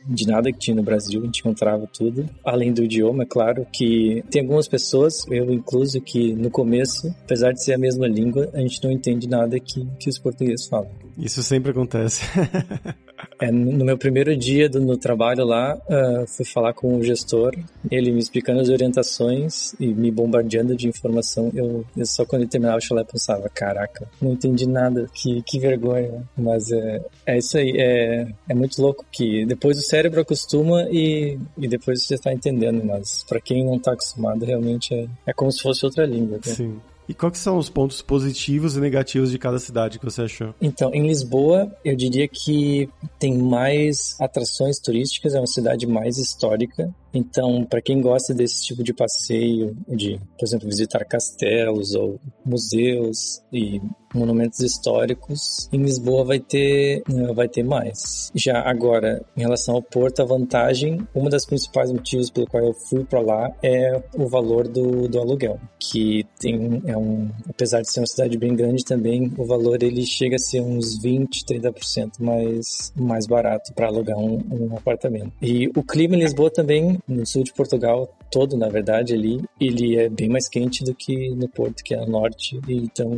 de 0.06 0.28
nada 0.28 0.52
que 0.52 0.58
tinha 0.58 0.76
no 0.76 0.84
Brasil, 0.84 1.22
a 1.22 1.26
gente 1.26 1.40
encontrava 1.40 1.88
tudo. 1.88 2.28
Além 2.44 2.74
do 2.74 2.84
idioma, 2.84 3.24
é 3.24 3.26
claro, 3.26 3.66
que 3.72 4.24
tem 4.30 4.42
algumas 4.42 4.68
pessoas, 4.68 5.26
eu 5.30 5.52
incluso, 5.52 6.02
que 6.02 6.34
no 6.34 6.50
começo, 6.50 7.14
apesar 7.24 7.52
de 7.52 7.64
ser 7.64 7.74
a 7.74 7.78
mesma 7.78 8.08
língua, 8.08 8.50
a 8.54 8.60
gente 8.60 8.84
não 8.84 8.92
entende 8.92 9.28
nada 9.28 9.60
que, 9.60 9.86
que 10.00 10.10
os 10.10 10.18
portugueses 10.18 10.68
falam. 10.68 10.90
Isso 11.18 11.44
sempre 11.44 11.72
acontece. 11.72 12.24
É, 13.40 13.52
no 13.52 13.86
meu 13.86 13.98
primeiro 13.98 14.36
dia 14.36 14.68
do, 14.68 14.82
no 14.82 14.98
trabalho 14.98 15.46
lá, 15.46 15.76
uh, 15.76 16.28
fui 16.28 16.46
falar 16.46 16.74
com 16.74 16.98
o 16.98 17.04
gestor, 17.04 17.56
ele 17.90 18.12
me 18.12 18.20
explicando 18.20 18.60
as 18.60 18.68
orientações 18.68 19.74
e 19.80 19.88
me 19.88 20.12
bombardeando 20.12 20.76
de 20.76 20.88
informação. 20.88 21.50
Eu, 21.56 21.86
eu 21.96 22.06
só 22.06 22.26
quando 22.26 22.42
ele 22.42 22.52
terminava 22.52 22.78
o 22.78 22.82
chalé 22.82 23.04
pensava, 23.04 23.50
caraca, 23.50 24.06
não 24.22 24.34
entendi 24.34 24.68
nada, 24.68 25.08
que, 25.14 25.42
que 25.44 25.58
vergonha. 25.58 26.22
Mas 26.38 26.70
é, 26.72 27.02
é 27.26 27.38
isso 27.38 27.58
aí, 27.58 27.74
é, 27.78 28.28
é 28.50 28.54
muito 28.54 28.82
louco 28.82 29.06
que 29.10 29.46
depois 29.46 29.78
o 29.78 29.84
cérebro 29.84 30.20
acostuma 30.20 30.84
e, 30.92 31.40
e 31.58 31.68
depois 31.68 32.04
você 32.04 32.16
está 32.16 32.34
entendendo, 32.34 32.84
mas 32.84 33.24
para 33.28 33.40
quem 33.40 33.64
não 33.64 33.76
está 33.76 33.94
acostumado, 33.94 34.44
realmente 34.44 34.94
é, 34.94 35.08
é 35.28 35.34
como 35.34 35.52
se 35.52 35.62
fosse 35.62 35.86
outra 35.86 36.06
língua. 36.06 36.38
Né? 36.46 36.54
Sim. 36.54 36.80
E 37.10 37.14
quais 37.16 37.40
são 37.40 37.58
os 37.58 37.72
pontos 37.72 38.04
positivos 38.04 38.78
e 38.78 38.80
negativos 38.80 39.32
de 39.32 39.40
cada 39.40 39.58
cidade 39.58 39.98
que 39.98 40.06
você 40.06 40.22
achou? 40.22 40.54
Então, 40.62 40.94
em 40.94 41.08
Lisboa, 41.08 41.76
eu 41.84 41.96
diria 41.96 42.28
que 42.28 42.88
tem 43.18 43.36
mais 43.36 44.16
atrações 44.22 44.78
turísticas, 44.78 45.34
é 45.34 45.40
uma 45.40 45.48
cidade 45.48 45.88
mais 45.88 46.20
histórica. 46.20 46.94
Então, 47.12 47.66
para 47.66 47.82
quem 47.82 48.00
gosta 48.00 48.32
desse 48.32 48.64
tipo 48.64 48.84
de 48.84 48.94
passeio, 48.94 49.76
de, 49.88 50.20
por 50.38 50.46
exemplo, 50.46 50.68
visitar 50.68 51.04
castelos 51.04 51.96
ou 51.96 52.20
museus 52.46 53.42
e 53.52 53.82
monumentos 54.14 54.60
históricos, 54.60 55.70
em 55.72 55.82
Lisboa 55.82 56.26
vai 56.26 56.40
ter 56.40 57.04
eh, 57.10 57.34
vai 57.34 57.48
ter 57.48 57.64
mais. 57.64 58.32
Já 58.36 58.62
agora, 58.62 59.24
em 59.36 59.42
relação 59.42 59.76
ao 59.76 59.82
Porto, 59.82 60.22
a 60.22 60.26
vantagem, 60.26 61.08
uma 61.14 61.30
das 61.30 61.46
principais 61.46 61.92
motivos 61.92 62.30
pelo 62.30 62.48
qual 62.48 62.64
eu 62.64 62.74
fui 62.74 63.04
para 63.04 63.22
lá 63.22 63.52
é 63.64 64.02
o 64.16 64.28
valor 64.28 64.68
do, 64.68 65.08
do 65.08 65.20
aluguel, 65.20 65.60
que 65.80 66.26
tem 66.40 66.82
é 66.86 66.98
um, 66.98 67.30
apesar 67.48 67.82
de 67.82 67.92
ser 67.92 68.02
uma 68.02 68.08
cidade 68.08 68.38
bem 68.38 68.56
grande 68.56 68.84
também, 68.84 69.32
o 69.38 69.46
valor 69.46 69.82
ele 69.82 70.06
chega 70.06 70.36
a 70.36 70.40
ser 70.40 70.62
uns 70.62 70.98
20, 71.02 71.46
30% 71.46 72.20
mais 72.20 72.92
mais 72.96 73.26
barato 73.28 73.74
para 73.74 73.88
alugar 73.88 74.18
um, 74.18 74.40
um 74.52 74.78
apartamento. 74.78 75.32
E 75.42 75.68
o 75.76 75.84
clima 75.84 76.16
em 76.16 76.20
Lisboa 76.20 76.50
também 76.50 77.00
no 77.08 77.26
sul 77.26 77.44
de 77.44 77.54
Portugal 77.54 78.10
todo, 78.32 78.58
na 78.58 78.70
verdade, 78.70 79.14
ali, 79.14 79.42
ele 79.60 79.98
é 79.98 80.10
bem 80.10 80.30
mais 80.30 80.48
quente 80.48 80.84
do 80.84 80.94
que 80.94 81.30
no 81.32 81.48
Porto, 81.50 81.84
que 81.84 81.94
é 81.94 81.98
no 81.98 82.08
norte, 82.08 82.60
então 82.68 83.18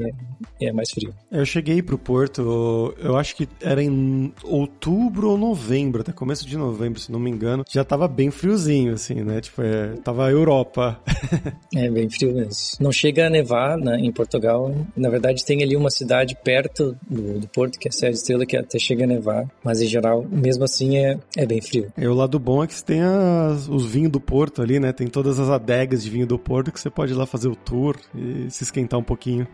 é, 0.59 0.65
é 0.65 0.71
mais 0.81 0.89
frio. 0.89 1.13
Eu 1.31 1.45
cheguei 1.45 1.81
pro 1.81 1.97
Porto, 1.97 2.93
eu 2.97 3.15
acho 3.15 3.35
que 3.35 3.47
era 3.61 3.81
em 3.81 4.33
outubro 4.43 5.29
ou 5.29 5.37
novembro, 5.37 6.01
até 6.01 6.11
começo 6.11 6.47
de 6.47 6.57
novembro, 6.57 6.99
se 6.99 7.11
não 7.11 7.19
me 7.19 7.29
engano, 7.29 7.63
já 7.69 7.83
tava 7.83 8.07
bem 8.07 8.31
friozinho, 8.31 8.93
assim, 8.93 9.23
né? 9.23 9.39
Tipo, 9.39 9.61
é, 9.61 9.93
tava 10.03 10.29
Europa. 10.31 10.99
é, 11.75 11.89
bem 11.89 12.09
frio 12.09 12.33
mesmo. 12.33 12.51
Não 12.79 12.91
chega 12.91 13.27
a 13.27 13.29
nevar 13.29 13.77
né, 13.77 13.97
em 13.99 14.11
Portugal, 14.11 14.73
na 14.97 15.09
verdade 15.09 15.45
tem 15.45 15.61
ali 15.61 15.75
uma 15.75 15.89
cidade 15.89 16.35
perto 16.43 16.97
do, 17.07 17.39
do 17.39 17.47
Porto, 17.47 17.79
que 17.79 17.87
é 17.87 17.91
Serra 17.91 18.13
Estrela, 18.13 18.45
que 18.45 18.57
até 18.57 18.79
chega 18.79 19.03
a 19.03 19.07
nevar, 19.07 19.47
mas 19.63 19.81
em 19.81 19.87
geral, 19.87 20.25
mesmo 20.29 20.63
assim, 20.63 20.97
é, 20.97 21.17
é 21.37 21.45
bem 21.45 21.61
frio. 21.61 21.91
E 21.97 22.07
o 22.07 22.13
lado 22.13 22.39
bom 22.39 22.63
é 22.63 22.67
que 22.67 22.73
você 22.73 22.83
tem 22.83 23.01
as, 23.01 23.67
os 23.67 23.85
vinhos 23.85 24.11
do 24.11 24.19
Porto 24.19 24.61
ali, 24.61 24.79
né? 24.79 24.91
Tem 24.91 25.07
todas 25.07 25.39
as 25.39 25.49
adegas 25.49 26.03
de 26.03 26.09
vinho 26.09 26.25
do 26.25 26.39
Porto 26.39 26.71
que 26.71 26.79
você 26.79 26.89
pode 26.89 27.13
ir 27.13 27.15
lá 27.15 27.25
fazer 27.25 27.47
o 27.47 27.55
tour 27.55 27.95
e 28.15 28.49
se 28.49 28.63
esquentar 28.63 28.99
um 28.99 29.03
pouquinho. 29.03 29.47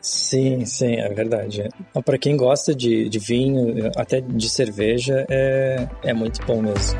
Sim, 0.00 0.64
sim, 0.66 0.96
é 0.96 1.08
verdade. 1.08 1.68
Para 2.04 2.18
quem 2.18 2.36
gosta 2.36 2.74
de, 2.74 3.08
de 3.08 3.18
vinho, 3.18 3.90
até 3.96 4.20
de 4.20 4.50
cerveja, 4.50 5.24
é, 5.30 5.88
é 6.02 6.12
muito 6.12 6.44
bom 6.44 6.60
mesmo. 6.60 6.98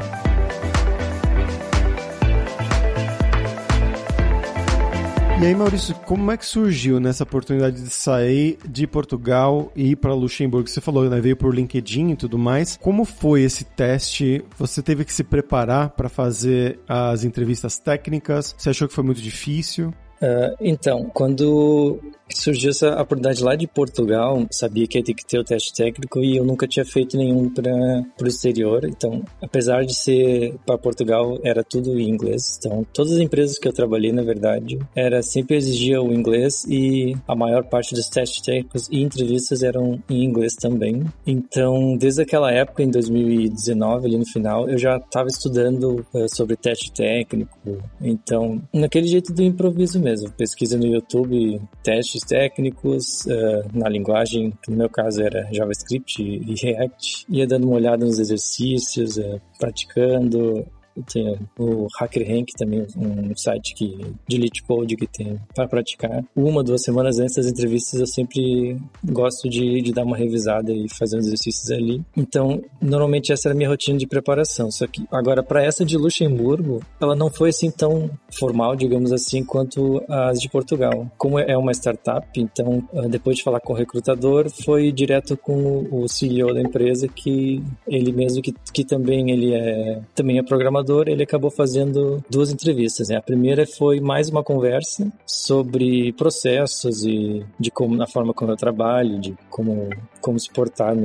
E 5.44 5.47
aí, 5.47 5.54
Maurício, 5.54 5.94
como 6.06 6.30
é 6.30 6.38
que 6.38 6.47
surgiu 6.47 6.99
nessa 6.99 7.25
oportunidade 7.25 7.83
de 7.83 7.90
sair 7.90 8.56
de 8.66 8.87
Portugal 8.87 9.71
e 9.76 9.90
ir 9.90 9.97
para 9.97 10.14
Luxemburgo? 10.14 10.66
Você 10.66 10.80
falou, 10.80 11.11
né, 11.11 11.21
veio 11.21 11.37
por 11.37 11.54
LinkedIn 11.54 12.12
e 12.12 12.16
tudo 12.16 12.38
mais. 12.38 12.78
Como 12.80 13.04
foi 13.04 13.42
esse 13.42 13.64
teste? 13.64 14.42
Você 14.56 14.80
teve 14.80 15.04
que 15.04 15.12
se 15.12 15.23
preparar 15.23 15.90
para 15.90 16.09
fazer 16.09 16.78
as 16.88 17.25
entrevistas 17.25 17.78
técnicas? 17.78 18.54
Você 18.56 18.71
achou 18.71 18.88
que 18.88 18.94
foi 18.94 19.04
muito 19.04 19.21
difícil? 19.21 19.92
Uh, 20.23 20.56
então, 20.61 21.11
quando 21.12 22.00
surgiu 22.33 22.71
essa 22.71 22.90
oportunidade 23.00 23.42
lá 23.42 23.54
de 23.54 23.66
Portugal, 23.66 24.47
sabia 24.50 24.87
que 24.87 24.99
ia 24.99 25.04
ter 25.04 25.14
que 25.14 25.25
ter 25.25 25.38
o 25.38 25.44
teste 25.44 25.73
técnico 25.75 26.21
e 26.21 26.37
eu 26.37 26.44
nunca 26.44 26.66
tinha 26.66 26.85
feito 26.85 27.16
nenhum 27.16 27.49
para 27.49 28.25
o 28.25 28.26
exterior. 28.26 28.85
Então, 28.85 29.23
apesar 29.42 29.85
de 29.85 29.94
ser 29.94 30.54
para 30.64 30.78
Portugal, 30.78 31.38
era 31.42 31.62
tudo 31.62 31.99
em 31.99 32.09
inglês. 32.09 32.59
Então, 32.59 32.87
todas 32.92 33.12
as 33.12 33.18
empresas 33.18 33.59
que 33.59 33.68
eu 33.68 33.73
trabalhei, 33.73 34.12
na 34.12 34.23
verdade, 34.23 34.78
era 34.94 35.23
sempre 35.23 35.56
exigia 35.56 36.02
o 36.02 36.12
inglês 36.12 36.64
e 36.68 37.14
a 37.28 37.35
maior 37.35 37.64
parte 37.64 37.94
dos 37.94 38.09
testes 38.09 38.40
técnicos 38.40 38.88
e 38.90 39.02
entrevistas 39.02 39.62
eram 39.62 40.02
em 40.09 40.25
inglês 40.25 40.54
também. 40.54 41.02
Então, 41.26 41.97
desde 41.97 42.23
aquela 42.23 42.50
época, 42.50 42.83
em 42.83 42.90
2019, 42.90 44.06
ali 44.06 44.18
no 44.18 44.26
final, 44.26 44.68
eu 44.68 44.78
já 44.78 44.97
estava 44.97 45.28
estudando 45.28 46.04
uh, 46.12 46.35
sobre 46.35 46.56
teste 46.56 46.90
técnico. 46.92 47.59
Então, 48.00 48.61
naquele 48.73 49.06
jeito 49.06 49.33
do 49.33 49.42
improviso 49.42 50.00
mesmo, 50.00 50.13
pesquisa 50.37 50.76
no 50.76 50.87
YouTube, 50.87 51.61
testes 51.83 52.23
técnicos 52.23 53.25
uh, 53.26 53.78
na 53.78 53.88
linguagem, 53.88 54.52
que 54.62 54.71
no 54.71 54.76
meu 54.76 54.88
caso 54.88 55.23
era 55.23 55.49
JavaScript 55.52 56.23
e 56.23 56.54
React, 56.61 57.26
ia 57.28 57.47
dando 57.47 57.66
uma 57.66 57.76
olhada 57.76 58.04
nos 58.04 58.18
exercícios, 58.18 59.16
uh, 59.16 59.40
praticando, 59.59 60.66
tem 61.02 61.38
o 61.58 61.86
Hacker 61.98 62.26
Rank 62.26 62.48
também, 62.56 62.86
um 62.96 63.36
site 63.36 63.74
que, 63.74 63.96
de 64.28 64.36
Elite 64.36 64.62
Code 64.62 64.96
que 64.96 65.06
tem 65.06 65.38
para 65.54 65.68
praticar. 65.68 66.24
Uma, 66.34 66.62
duas 66.62 66.82
semanas 66.82 67.18
antes 67.18 67.36
das 67.36 67.46
entrevistas 67.46 68.00
eu 68.00 68.06
sempre 68.06 68.76
gosto 69.04 69.48
de, 69.48 69.80
de 69.82 69.92
dar 69.92 70.04
uma 70.04 70.16
revisada 70.16 70.72
e 70.72 70.88
fazer 70.88 71.18
uns 71.18 71.26
exercícios 71.26 71.70
ali. 71.70 72.02
Então, 72.16 72.62
normalmente 72.80 73.32
essa 73.32 73.48
era 73.48 73.54
a 73.54 73.56
minha 73.56 73.68
rotina 73.68 73.98
de 73.98 74.06
preparação. 74.06 74.70
Só 74.70 74.86
que 74.86 75.04
agora, 75.10 75.42
para 75.42 75.64
essa 75.64 75.84
de 75.84 75.96
Luxemburgo, 75.96 76.80
ela 77.00 77.14
não 77.14 77.30
foi 77.30 77.50
assim 77.50 77.70
tão 77.70 78.10
formal, 78.32 78.76
digamos 78.76 79.12
assim, 79.12 79.44
quanto 79.44 80.02
as 80.08 80.40
de 80.40 80.48
Portugal. 80.48 81.10
Como 81.16 81.38
é 81.38 81.56
uma 81.56 81.72
startup, 81.72 82.28
então, 82.40 82.86
ah, 82.94 83.08
depois 83.08 83.36
de 83.36 83.42
falar 83.42 83.60
com 83.60 83.72
o 83.72 83.76
recrutador, 83.76 84.50
foi 84.50 84.92
direto 84.92 85.36
com 85.36 85.86
o 85.90 86.08
CEO 86.08 86.52
da 86.52 86.60
empresa, 86.60 87.08
que 87.08 87.62
ele 87.86 88.12
mesmo 88.12 88.42
que, 88.42 88.54
que 88.72 88.84
também 88.84 89.30
ele 89.30 89.54
é 89.54 90.00
também 90.14 90.38
é 90.38 90.42
programador 90.42 90.83
ele 91.08 91.22
acabou 91.22 91.50
fazendo 91.50 92.22
duas 92.30 92.50
entrevistas. 92.50 93.08
Né? 93.08 93.16
A 93.16 93.22
primeira 93.22 93.66
foi 93.66 94.00
mais 94.00 94.28
uma 94.28 94.42
conversa 94.42 95.10
sobre 95.26 96.12
processos 96.12 97.04
e 97.04 97.44
de 97.58 97.70
como 97.70 97.96
na 97.96 98.06
forma 98.06 98.32
como 98.32 98.50
eu 98.50 98.56
trabalho, 98.56 99.20
de 99.20 99.34
como 99.50 99.90
como 100.24 100.40
se 100.40 100.50
portar 100.50 100.96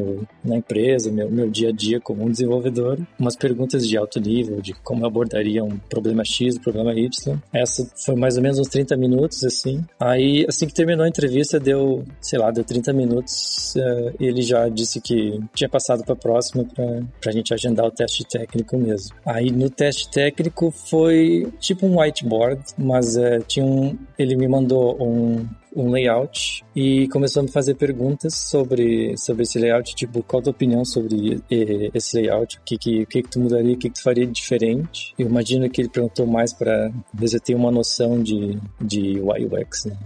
na 0.42 0.56
empresa, 0.56 1.12
meu, 1.12 1.30
meu 1.30 1.50
dia 1.50 1.70
a 1.70 1.72
dia 1.74 2.00
como 2.00 2.24
um 2.24 2.32
desenvolvedor. 2.32 2.98
Umas 3.20 3.36
perguntas 3.36 3.86
de 3.86 3.98
alto 3.98 4.18
nível, 4.18 4.62
de 4.62 4.74
como 4.76 5.04
eu 5.04 5.08
abordaria 5.08 5.62
um 5.62 5.78
problema 5.78 6.24
X, 6.24 6.56
um 6.56 6.62
problema 6.62 6.94
Y. 6.94 7.38
Essa 7.52 7.86
foi 8.06 8.16
mais 8.16 8.38
ou 8.38 8.42
menos 8.42 8.60
uns 8.60 8.70
30 8.70 8.96
minutos, 8.96 9.44
assim. 9.44 9.84
Aí, 10.00 10.46
assim 10.48 10.68
que 10.68 10.74
terminou 10.74 11.04
a 11.04 11.10
entrevista, 11.10 11.60
deu, 11.60 12.06
sei 12.22 12.40
lá, 12.40 12.50
deu 12.50 12.64
30 12.64 12.94
minutos. 12.94 13.76
Uh, 13.76 14.16
ele 14.22 14.42
já 14.42 14.70
disse 14.70 15.02
que 15.02 15.38
tinha 15.54 15.68
passado 15.68 16.06
para 16.06 16.14
a 16.14 16.18
próxima 16.18 16.64
para 16.64 17.30
a 17.30 17.34
gente 17.34 17.54
agendar 17.54 17.88
o 17.88 17.92
teste 17.92 18.24
técnico 18.24 18.78
mesmo. 18.78 19.18
Aí, 19.26 19.52
no 19.52 19.70
teste 19.70 20.10
técnico 20.10 20.72
foi 20.72 21.52
tipo 21.60 21.86
um 21.86 22.00
whiteboard, 22.00 22.62
mas 22.78 23.18
uh, 23.18 23.44
tinha 23.46 23.66
um, 23.66 23.98
ele 24.18 24.38
me 24.38 24.48
mandou 24.48 24.96
um 24.98 25.46
um 25.76 25.92
layout 25.92 26.64
e 26.76 27.08
começou 27.10 27.42
a 27.42 27.44
me 27.44 27.52
fazer 27.52 27.76
perguntas 27.76 28.34
sobre, 28.36 29.16
sobre 29.18 29.44
esse 29.44 29.60
layout, 29.60 29.96
tipo, 29.96 30.24
qual 30.24 30.40
a 30.40 30.44
tua 30.44 30.52
opinião 30.52 30.86
sobre 30.86 31.42
esse 31.50 32.18
layout, 32.18 32.58
o 32.58 32.62
que, 32.64 32.78
que, 32.78 33.04
o 33.04 33.08
que, 33.08 33.22
que 33.24 33.30
tu 33.30 33.40
mudaria, 33.40 33.74
o 33.74 33.78
que, 33.78 33.90
que 33.90 33.96
tu 33.96 34.04
faria 34.04 34.26
diferente. 34.26 35.14
Eu 35.18 35.28
imagino 35.28 35.70
que 35.70 35.82
ele 35.82 35.90
perguntou 35.90 36.26
mais 36.26 36.54
para 36.54 36.92
ver 37.14 37.28
se 37.28 37.38
eu 37.38 37.42
tenho 37.42 37.60
uma 37.60 37.72
noção 37.72 38.22
de, 38.22 38.58
de 38.80 39.20
UX, 39.20 39.86
né? 39.86 39.98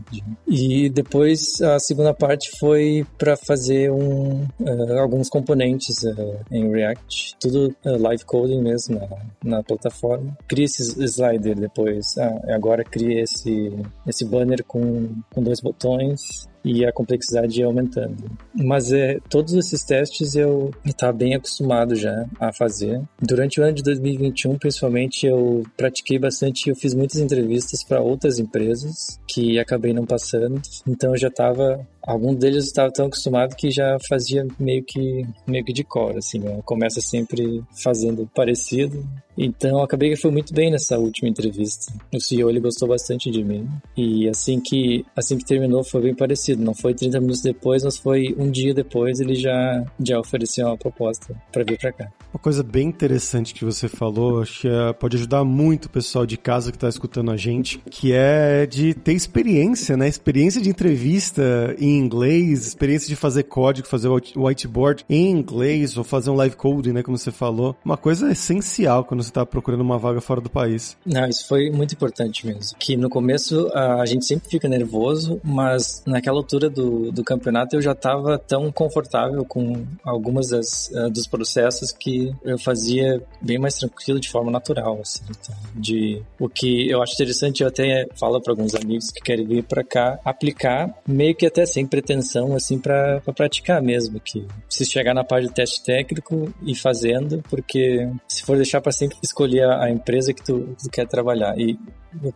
E 0.48 0.90
depois 0.90 1.62
a 1.62 1.80
segunda 1.80 2.14
parte 2.14 2.52
foi 2.60 3.06
para 3.18 3.36
fazer 3.38 3.92
um, 3.92 4.44
uh, 4.60 5.00
alguns 5.00 5.30
componentes 5.30 6.04
uh, 6.04 6.40
em 6.52 6.70
React, 6.72 7.36
tudo 7.40 7.76
uh, 7.86 8.02
live 8.02 8.26
coding 8.26 8.62
mesmo 8.62 9.00
na, 9.44 9.58
na 9.58 9.64
plataforma. 9.64 10.36
Cria 10.48 10.66
esse 10.66 11.04
slider 11.04 11.60
depois, 11.60 12.18
ah, 12.18 12.54
agora 12.54 12.84
cria 12.84 13.22
esse, 13.22 13.72
esse 14.08 14.26
banner 14.26 14.64
com, 14.64 15.10
com 15.34 15.44
dois 15.44 15.53
botões 15.62 16.48
e 16.64 16.86
a 16.86 16.92
complexidade 16.92 17.60
ia 17.60 17.66
aumentando. 17.66 18.24
Mas 18.54 18.92
é, 18.92 19.20
todos 19.30 19.54
esses 19.54 19.84
testes 19.84 20.36
eu 20.36 20.72
estava 20.86 21.14
bem 21.14 21.36
acostumado 21.36 21.96
já 21.96 22.26
a 22.40 22.54
fazer. 22.54 23.02
Durante 23.22 23.60
o 23.60 23.64
ano 23.64 23.74
de 23.74 23.84
2021, 23.84 24.58
principalmente, 24.58 25.26
eu 25.26 25.64
pratiquei 25.76 26.18
bastante, 26.18 26.70
eu 26.70 26.76
fiz 26.76 26.94
muitas 26.94 27.20
entrevistas 27.20 27.84
para 27.84 28.02
outras 28.02 28.40
empresas 28.40 29.20
que 29.28 29.60
acabei 29.60 29.94
não 29.94 30.06
passando. 30.06 30.62
Então 30.88 31.12
eu 31.12 31.18
já 31.18 31.28
estava 31.28 31.86
algum 32.06 32.36
deles 32.36 32.66
estava 32.66 32.92
tão 32.92 33.06
acostumado 33.06 33.56
que 33.56 33.72
já 33.72 33.98
fazia 34.08 34.46
meio 34.60 34.84
que 34.84 35.26
meio 35.48 35.64
que 35.64 35.72
de 35.72 35.84
cor, 35.84 36.18
assim, 36.18 36.40
né? 36.40 36.60
começa 36.66 37.00
sempre 37.00 37.64
fazendo 37.82 38.30
parecido. 38.36 39.04
Então, 39.36 39.82
acabei 39.82 40.12
que 40.12 40.22
foi 40.22 40.30
muito 40.30 40.54
bem 40.54 40.70
nessa 40.70 41.00
última 41.00 41.28
entrevista. 41.28 41.92
O 42.14 42.20
CEO 42.20 42.52
ele 42.52 42.60
gostou 42.60 42.88
bastante 42.88 43.32
de 43.32 43.44
mim 43.44 43.68
e 43.98 44.30
assim 44.30 44.60
que 44.60 45.04
assim 45.16 45.38
que 45.38 45.46
terminou 45.46 45.84
foi 45.84 46.02
bem 46.02 46.16
parecido. 46.16 46.53
Não 46.56 46.74
foi 46.74 46.94
30 46.94 47.20
minutos 47.20 47.42
depois, 47.42 47.84
mas 47.84 47.98
foi 47.98 48.36
um 48.38 48.50
dia 48.50 48.74
depois 48.74 49.20
ele 49.20 49.36
já 49.36 49.84
já 50.00 50.20
ofereceu 50.20 50.68
uma 50.68 50.78
proposta 50.78 51.36
para 51.52 51.64
vir 51.64 51.78
para 51.78 51.92
cá. 51.92 52.12
Uma 52.34 52.40
coisa 52.40 52.64
bem 52.64 52.88
interessante 52.88 53.54
que 53.54 53.64
você 53.64 53.88
falou, 53.88 54.42
acho 54.42 54.62
que 54.62 54.68
é, 54.68 54.92
pode 54.94 55.18
ajudar 55.18 55.44
muito 55.44 55.86
o 55.86 55.90
pessoal 55.90 56.26
de 56.26 56.36
casa 56.36 56.72
que 56.72 56.78
está 56.78 56.90
escutando 56.90 57.32
a 57.32 57.38
gente, 57.38 57.78
que 57.90 58.12
é 58.12 58.66
de 58.66 58.94
ter 58.94 59.14
experiência, 59.14 59.96
né? 59.96 60.08
Experiência 60.08 60.60
de 60.60 60.70
entrevista 60.70 61.76
em 61.80 62.00
inglês, 62.00 62.66
experiência 62.66 63.08
de 63.08 63.16
fazer 63.16 63.44
código, 63.44 63.88
fazer 63.88 64.08
o 64.08 64.20
whiteboard 64.36 65.06
em 65.10 65.30
inglês 65.30 65.96
ou 65.96 66.04
fazer 66.04 66.30
um 66.32 66.36
live 66.36 66.56
coding, 66.56 66.92
né, 66.92 67.04
como 67.04 67.18
você 67.18 67.32
falou. 67.32 67.76
Uma 67.86 67.98
coisa 67.98 68.32
essencial 68.32 69.06
quando 69.06 69.22
você 69.22 69.30
está 69.30 69.46
procurando 69.46 69.82
uma 69.82 69.98
vaga 69.98 70.20
fora 70.20 70.42
do 70.42 70.50
país. 70.50 70.98
Não, 71.06 71.28
isso 71.28 71.48
foi 71.48 71.70
muito 71.70 71.94
importante 71.94 72.46
mesmo. 72.46 72.76
Que 72.80 72.98
no 72.98 73.10
começo 73.10 73.70
a 73.74 74.06
gente 74.06 74.26
sempre 74.26 74.50
fica 74.50 74.68
nervoso, 74.68 75.40
mas 75.44 76.02
naquela 76.06 76.40
altura 76.44 76.70
do, 76.70 77.12
do 77.12 77.24
campeonato 77.24 77.76
eu 77.76 77.82
já 77.82 77.94
estava 77.94 78.38
tão 78.38 78.72
confortável 78.72 79.44
com 79.46 79.86
algumas 80.04 80.50
das, 80.50 80.90
uh, 80.90 81.10
dos 81.10 81.28
processos 81.28 81.92
que 81.92 82.32
eu 82.44 82.58
fazia 82.58 83.22
bem 83.42 83.58
mais 83.58 83.76
tranquilo 83.76 84.20
de 84.20 84.30
forma 84.30 84.52
natural, 84.52 85.00
assim. 85.02 85.24
Então, 85.30 85.56
de 85.76 86.22
o 86.40 86.48
que 86.48 86.90
eu 86.90 87.02
acho 87.02 87.14
interessante, 87.14 87.62
eu 87.62 87.68
até 87.68 88.08
falo 88.16 88.40
para 88.42 88.54
alguns 88.54 88.76
amigos 88.76 89.10
que 89.10 89.22
querem 89.22 89.46
vir 89.46 89.64
para 89.64 89.84
cá 89.84 90.20
aplicar 90.24 90.94
meio 91.08 91.36
que 91.36 91.46
até 91.46 91.66
sem 91.66 91.86
pretensão 91.86 92.56
assim 92.56 92.78
para 92.78 93.22
praticar 93.36 93.82
mesmo, 93.82 94.20
que 94.20 94.46
se 94.70 94.86
chegar 94.86 95.14
na 95.14 95.24
parte 95.24 95.48
do 95.48 95.54
teste 95.54 95.84
técnico 95.84 96.54
e 96.66 96.76
fazendo, 96.76 97.42
porque 97.50 98.10
se 98.28 98.44
for 98.44 98.58
deixar 98.58 98.82
para 98.82 98.92
sempre 98.92 99.18
escolher 99.24 99.70
a 99.70 99.90
empresa 99.90 100.34
que 100.34 100.44
tu, 100.44 100.76
tu 100.82 100.90
quer 100.90 101.08
trabalhar 101.08 101.58
e 101.58 101.78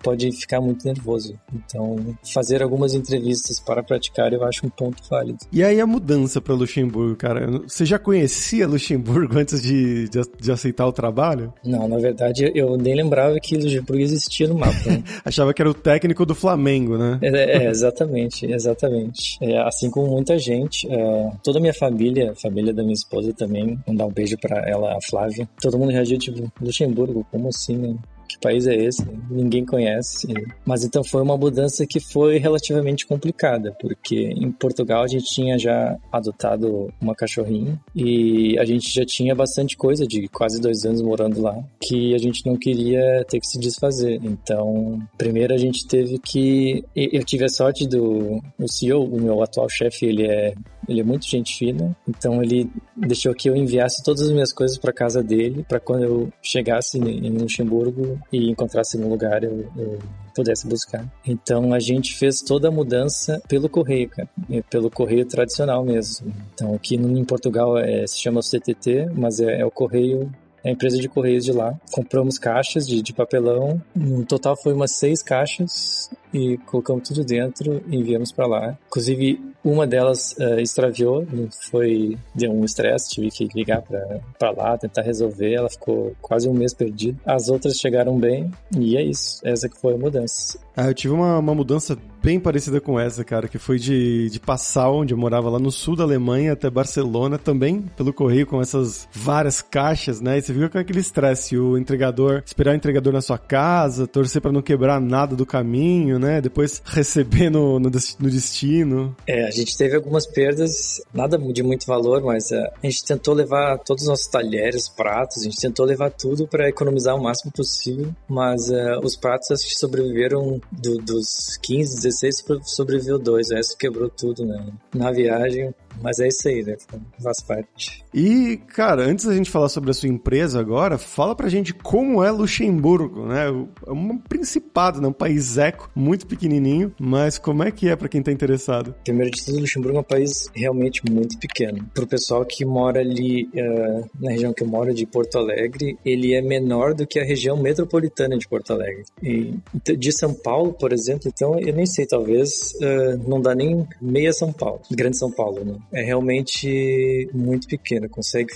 pode 0.02 0.32
ficar 0.32 0.62
muito 0.62 0.86
nervoso. 0.86 1.40
Então, 1.54 2.18
fazer 2.34 2.62
algumas 2.62 2.94
entrevistas 2.94 3.60
para 3.60 3.84
praticar 3.84 4.32
eu 4.34 4.44
acho 4.44 4.66
um 4.66 4.70
ponto 4.70 5.02
válido. 5.10 5.40
E 5.52 5.64
aí 5.64 5.80
a 5.80 5.88
mudança 5.88 6.42
para 6.42 6.54
Luxemburgo, 6.54 7.16
cara? 7.16 7.48
Você 7.68 7.86
já 7.86 8.00
conhecia 8.00 8.68
Luxemburgo 8.68 9.38
antes 9.38 9.62
de, 9.62 10.10
de, 10.10 10.22
de, 10.40 10.52
aceitar 10.52 10.86
o 10.86 10.92
trabalho? 10.92 11.54
Não, 11.64 11.88
na 11.88 11.98
verdade 11.98 12.52
eu 12.54 12.78
nem 12.78 12.96
lembrava 12.96 13.40
que 13.40 13.58
Luxemburgo 13.58 14.02
existia 14.02 14.48
no 14.48 14.56
mapa. 14.56 14.90
Né? 14.90 15.04
Achava 15.24 15.54
que 15.54 15.62
era 15.62 15.70
o 15.70 15.74
técnico 15.74 16.26
do 16.26 16.36
Flamengo, 16.36 16.98
né? 16.98 17.20
É, 17.22 17.64
é 17.64 17.70
exatamente, 17.70 18.46
exatamente. 18.46 19.38
É, 19.42 19.58
assim 19.60 19.90
como 19.90 20.08
muita 20.08 20.38
gente, 20.38 20.88
é, 20.92 21.32
toda 21.44 21.60
a 21.60 21.62
minha 21.62 21.74
família, 21.74 22.32
a 22.32 22.36
família 22.36 22.74
da 22.74 22.84
minha 22.84 22.94
esposa 22.94 23.34
também, 23.34 23.80
mandar 23.88 24.06
um 24.06 24.12
beijo 24.12 24.38
para 24.38 24.68
ela, 24.68 24.96
a 24.96 25.00
Flávia. 25.10 25.48
Todo 25.62 25.78
mundo 25.78 25.92
reagiu 25.92 26.18
tipo, 26.18 26.52
Luxemburgo, 26.62 27.26
como 27.32 27.50
assim, 27.50 27.78
né? 27.78 27.96
Que 28.28 28.38
país 28.40 28.68
é 28.68 28.76
esse? 28.76 29.06
Ninguém 29.30 29.66
conhece. 29.66 30.28
Mas 30.66 30.84
então 30.84 31.04
foi 31.04 31.22
uma 31.22 31.38
mudança 31.38 31.86
que 31.86 32.00
foi 32.00 32.38
relativamente 32.38 33.06
complicada, 33.06 33.76
porque 33.80 34.16
em 34.16 34.52
Portugal 34.52 35.04
a 35.04 35.08
gente 35.08 35.26
tinha 35.26 35.58
já 35.58 35.98
adotado 36.12 36.94
uma 37.02 37.16
cachorrinha 37.16 37.80
e 37.96 38.58
a 38.60 38.66
gente 38.66 38.94
já 38.94 39.06
tinha 39.06 39.34
bastante 39.34 39.76
coisa 39.78 40.06
de 40.06 40.28
quase 40.28 40.60
dois 40.60 40.84
anos 40.86 41.02
morando 41.02 41.42
lá 41.42 41.58
que 41.82 42.14
a 42.14 42.18
gente 42.18 42.46
não 42.46 42.56
queria 42.58 43.26
ter 43.30 43.40
que 43.40 43.48
se 43.48 43.60
desfazer. 43.60 44.20
Então, 44.24 45.00
primeiro 45.18 45.54
a 45.54 45.58
gente 45.58 45.88
teve 45.88 46.20
que. 46.20 46.84
Eu 46.96 47.24
tive 47.24 47.46
a 47.46 47.50
sorte 47.50 47.88
do 47.88 48.42
o 48.60 48.68
CEO, 48.68 49.04
o 49.04 49.22
meu 49.22 49.42
atual 49.42 49.70
chefe, 49.70 50.06
ele 50.06 50.26
é 50.26 50.54
ele 50.88 51.02
é 51.02 51.04
muito 51.04 51.28
gente 51.28 51.58
fina, 51.58 51.96
então 52.08 52.42
ele 52.42 52.70
deixou 52.96 53.34
que 53.34 53.50
eu 53.50 53.56
enviasse 53.56 54.04
todas 54.04 54.24
as 54.24 54.32
minhas 54.32 54.54
coisas 54.54 54.78
para 54.78 54.94
casa 54.94 55.22
dele, 55.24 55.66
para 55.68 55.80
quando 55.80 56.04
eu 56.04 56.34
chegasse 56.42 56.98
em 56.98 57.30
Luxemburgo 57.30 58.20
e 58.32 58.50
encontrasse 58.50 58.98
um 58.98 59.10
lugar 59.10 59.44
eu, 59.44 59.66
eu 59.78 60.00
pudesse 60.36 60.68
buscar. 60.68 61.06
Então 61.26 61.74
a 61.74 61.80
gente 61.80 62.16
fez 62.16 62.42
toda 62.42 62.68
a 62.68 62.72
mudança 62.72 63.42
pelo 63.48 63.68
correio, 63.68 64.10
cara, 64.10 64.30
pelo 64.70 64.90
correio 64.90 65.26
tradicional 65.26 65.84
mesmo. 65.84 66.32
Então 66.54 66.74
aqui 66.76 66.96
em 66.96 67.26
Portugal 67.26 67.78
é, 67.78 68.06
se 68.06 68.20
chama 68.20 68.42
CTT, 68.42 69.10
mas 69.16 69.40
é, 69.40 69.62
é 69.62 69.66
o 69.66 69.72
correio 69.72 70.32
a 70.64 70.70
empresa 70.70 70.98
de 70.98 71.08
correios 71.08 71.46
de 71.46 71.52
lá. 71.52 71.74
Compramos 71.92 72.38
caixas 72.38 72.88
de, 72.88 73.02
de 73.02 73.14
papelão, 73.14 73.82
no 73.96 74.26
total 74.26 74.56
foi 74.56 74.74
umas 74.74 74.92
seis 74.92 75.22
caixas 75.22 76.10
e 76.34 76.58
colocamos 76.66 77.08
tudo 77.08 77.24
dentro 77.24 77.82
e 77.88 77.96
enviamos 77.96 78.32
para 78.32 78.48
lá. 78.48 78.78
Inclusive, 78.88 79.40
uma 79.64 79.88
delas 79.88 80.34
uh, 80.40 80.60
extraviou, 80.60 81.26
foi 81.70 82.18
deu 82.34 82.52
um 82.52 82.64
estresse, 82.64 83.10
tive 83.10 83.30
que 83.30 83.48
ligar 83.54 83.82
para 83.82 84.52
lá, 84.52 84.78
tentar 84.78 85.02
resolver. 85.02 85.54
Ela 85.54 85.70
ficou 85.70 86.16
quase 86.22 86.48
um 86.48 86.54
mês 86.54 86.74
perdida. 86.74 87.18
As 87.26 87.50
outras 87.50 87.78
chegaram 87.78 88.18
bem 88.18 88.52
e 88.78 88.98
é 88.98 89.04
isso. 89.04 89.40
Essa 89.44 89.68
que 89.68 89.80
foi 89.80 89.94
a 89.94 89.98
mudança. 89.98 90.60
Ah, 90.76 90.88
eu 90.88 90.94
tive 90.94 91.14
uma, 91.14 91.40
uma 91.40 91.56
mudança 91.56 91.98
bem 92.22 92.40
parecida 92.40 92.80
com 92.80 93.00
essa, 93.00 93.24
cara, 93.24 93.48
que 93.48 93.58
foi 93.58 93.78
de, 93.78 94.30
de 94.30 94.40
passar 94.40 94.90
onde 94.90 95.14
eu 95.14 95.18
morava 95.18 95.50
lá 95.50 95.60
no 95.60 95.72
sul 95.72 95.96
da 95.96 96.04
Alemanha 96.04 96.54
até 96.54 96.70
Barcelona, 96.70 97.38
também 97.38 97.82
pelo 97.96 98.14
correio 98.14 98.46
com 98.46 98.62
essas 98.62 99.08
várias 99.12 99.62
caixas, 99.62 100.22
né? 100.22 100.38
E 100.38 100.42
você 100.42 100.54
viu 100.54 100.70
com 100.70 100.78
aquele 100.78 101.00
estresse, 101.00 101.58
o 101.58 101.78
entregador, 101.78 102.44
esperar 102.46 102.72
o 102.72 102.76
entregador 102.76 103.14
na 103.14 103.22
sua 103.22 103.38
casa, 103.38 104.08
torcer 104.08 104.42
para 104.42 104.52
não 104.52 104.62
quebrar 104.62 105.00
nada 105.00 105.36
do 105.36 105.46
caminho, 105.46 106.20
né? 106.20 106.42
Depois 106.42 106.82
receber 106.86 107.50
no, 107.50 107.80
no, 107.80 107.90
no, 107.90 108.30
destino. 108.30 109.16
É, 109.26 109.46
a 109.46 109.52
gente 109.52 109.78
teve 109.78 109.96
algumas 109.96 110.26
perdas, 110.26 111.02
nada 111.14 111.38
de 111.38 111.64
muito 111.64 111.86
valor, 111.86 112.22
mas 112.22 112.52
uh, 112.52 112.68
a 112.84 112.88
gente 112.88 113.06
tentou 113.06 113.34
levar 113.34 113.78
todos 113.80 114.04
os 114.04 114.10
nossos 114.10 114.28
talheres, 114.28 114.90
pratos, 114.90 115.42
a 115.42 115.44
gente 115.46 115.58
tentou 115.58 115.86
levar 115.86 116.12
tudo 116.12 116.48
para 116.48 116.70
economizar 116.70 117.16
o 117.16 117.24
máximo 117.24 117.52
possível, 117.52 118.14
mas 118.28 118.70
uh, 118.70 119.00
os 119.04 119.16
pratos 119.16 119.52
acho 119.52 119.68
que 119.68 119.76
sobreviveram 119.76 120.60
do, 120.72 120.98
dos 120.98 121.58
15, 121.62 122.07
16 122.08 122.46
sobreviveu 122.64 123.20
dois, 123.20 123.50
o 123.50 123.56
resto 123.56 123.78
quebrou 123.78 124.10
tudo, 124.10 124.46
né? 124.46 124.66
Na 124.94 125.12
viagem, 125.12 125.74
mas 126.02 126.20
é 126.20 126.28
isso 126.28 126.48
aí, 126.48 126.64
né? 126.64 126.76
Faz 127.22 127.42
parte. 127.42 128.04
E, 128.14 128.58
cara, 128.68 129.04
antes 129.04 129.26
da 129.26 129.36
gente 129.36 129.50
falar 129.50 129.70
sobre 129.70 129.92
a 129.92 129.94
sua 129.94 130.10
empresa 130.10 130.60
agora, 130.60 130.98
fala 130.98 131.36
pra 131.36 131.50
gente 131.50 131.74
como 131.74 132.24
é 132.24 132.32
Luxemburgo, 132.32 133.28
né? 133.28 133.48
É 133.86 133.92
um 133.92 134.18
principado, 134.18 135.02
né? 135.02 135.08
Um 135.08 135.14
país 135.14 135.58
eco, 135.58 135.90
muito 135.96 136.26
pequenininho, 136.28 136.94
mas 137.00 137.38
como 137.38 137.64
é 137.64 137.72
que 137.72 137.90
é 137.90 137.96
para 137.96 138.10
quem 138.10 138.22
tá 138.22 138.32
interessado? 138.32 138.96
Primeiro 139.04 139.32
de 139.32 139.46
tudo, 139.46 139.60
Luxemburgo 139.60 139.98
é 139.98 140.02
um 140.02 140.04
país 140.04 140.50
realmente 140.54 141.02
muito 141.10 141.38
pequeno. 141.38 141.86
Pro 141.94 142.08
pessoal 142.08 142.46
que 142.46 142.66
mora 142.66 143.00
ali 143.00 143.50
uh, 143.54 144.10
na 144.20 144.32
região 144.32 144.54
que 144.54 144.64
eu 144.64 144.68
moro, 144.68 144.88
de 144.94 145.06
Porto 145.06 145.38
Alegre, 145.38 145.98
ele 146.06 146.34
é 146.34 146.42
menor 146.42 146.94
do 146.94 147.06
que 147.06 147.20
a 147.20 147.24
região 147.24 147.58
metropolitana 147.58 148.38
de 148.38 148.48
Porto 148.48 148.74
Alegre. 148.74 149.04
E 149.22 149.54
de 149.74 150.12
São 150.12 150.34
Paulo, 150.34 150.74
por 150.74 150.94
exemplo, 150.94 151.32
então, 151.34 151.60
eu 151.60 151.74
nem 151.74 151.86
sei, 151.86 152.06
talvez 152.06 152.74
uh, 152.76 153.30
não 153.30 153.42
dá 153.42 153.54
nem 153.54 153.88
meia 154.02 154.34
São 154.34 154.52
Paulo, 154.52 154.82
Grande 154.92 155.18
São 155.18 155.32
Paulo, 155.32 155.64
né? 155.64 155.76
É 155.92 156.04
realmente 156.04 157.30
muito 157.34 157.68
pequena. 157.68 158.08
Consegue 158.10 158.54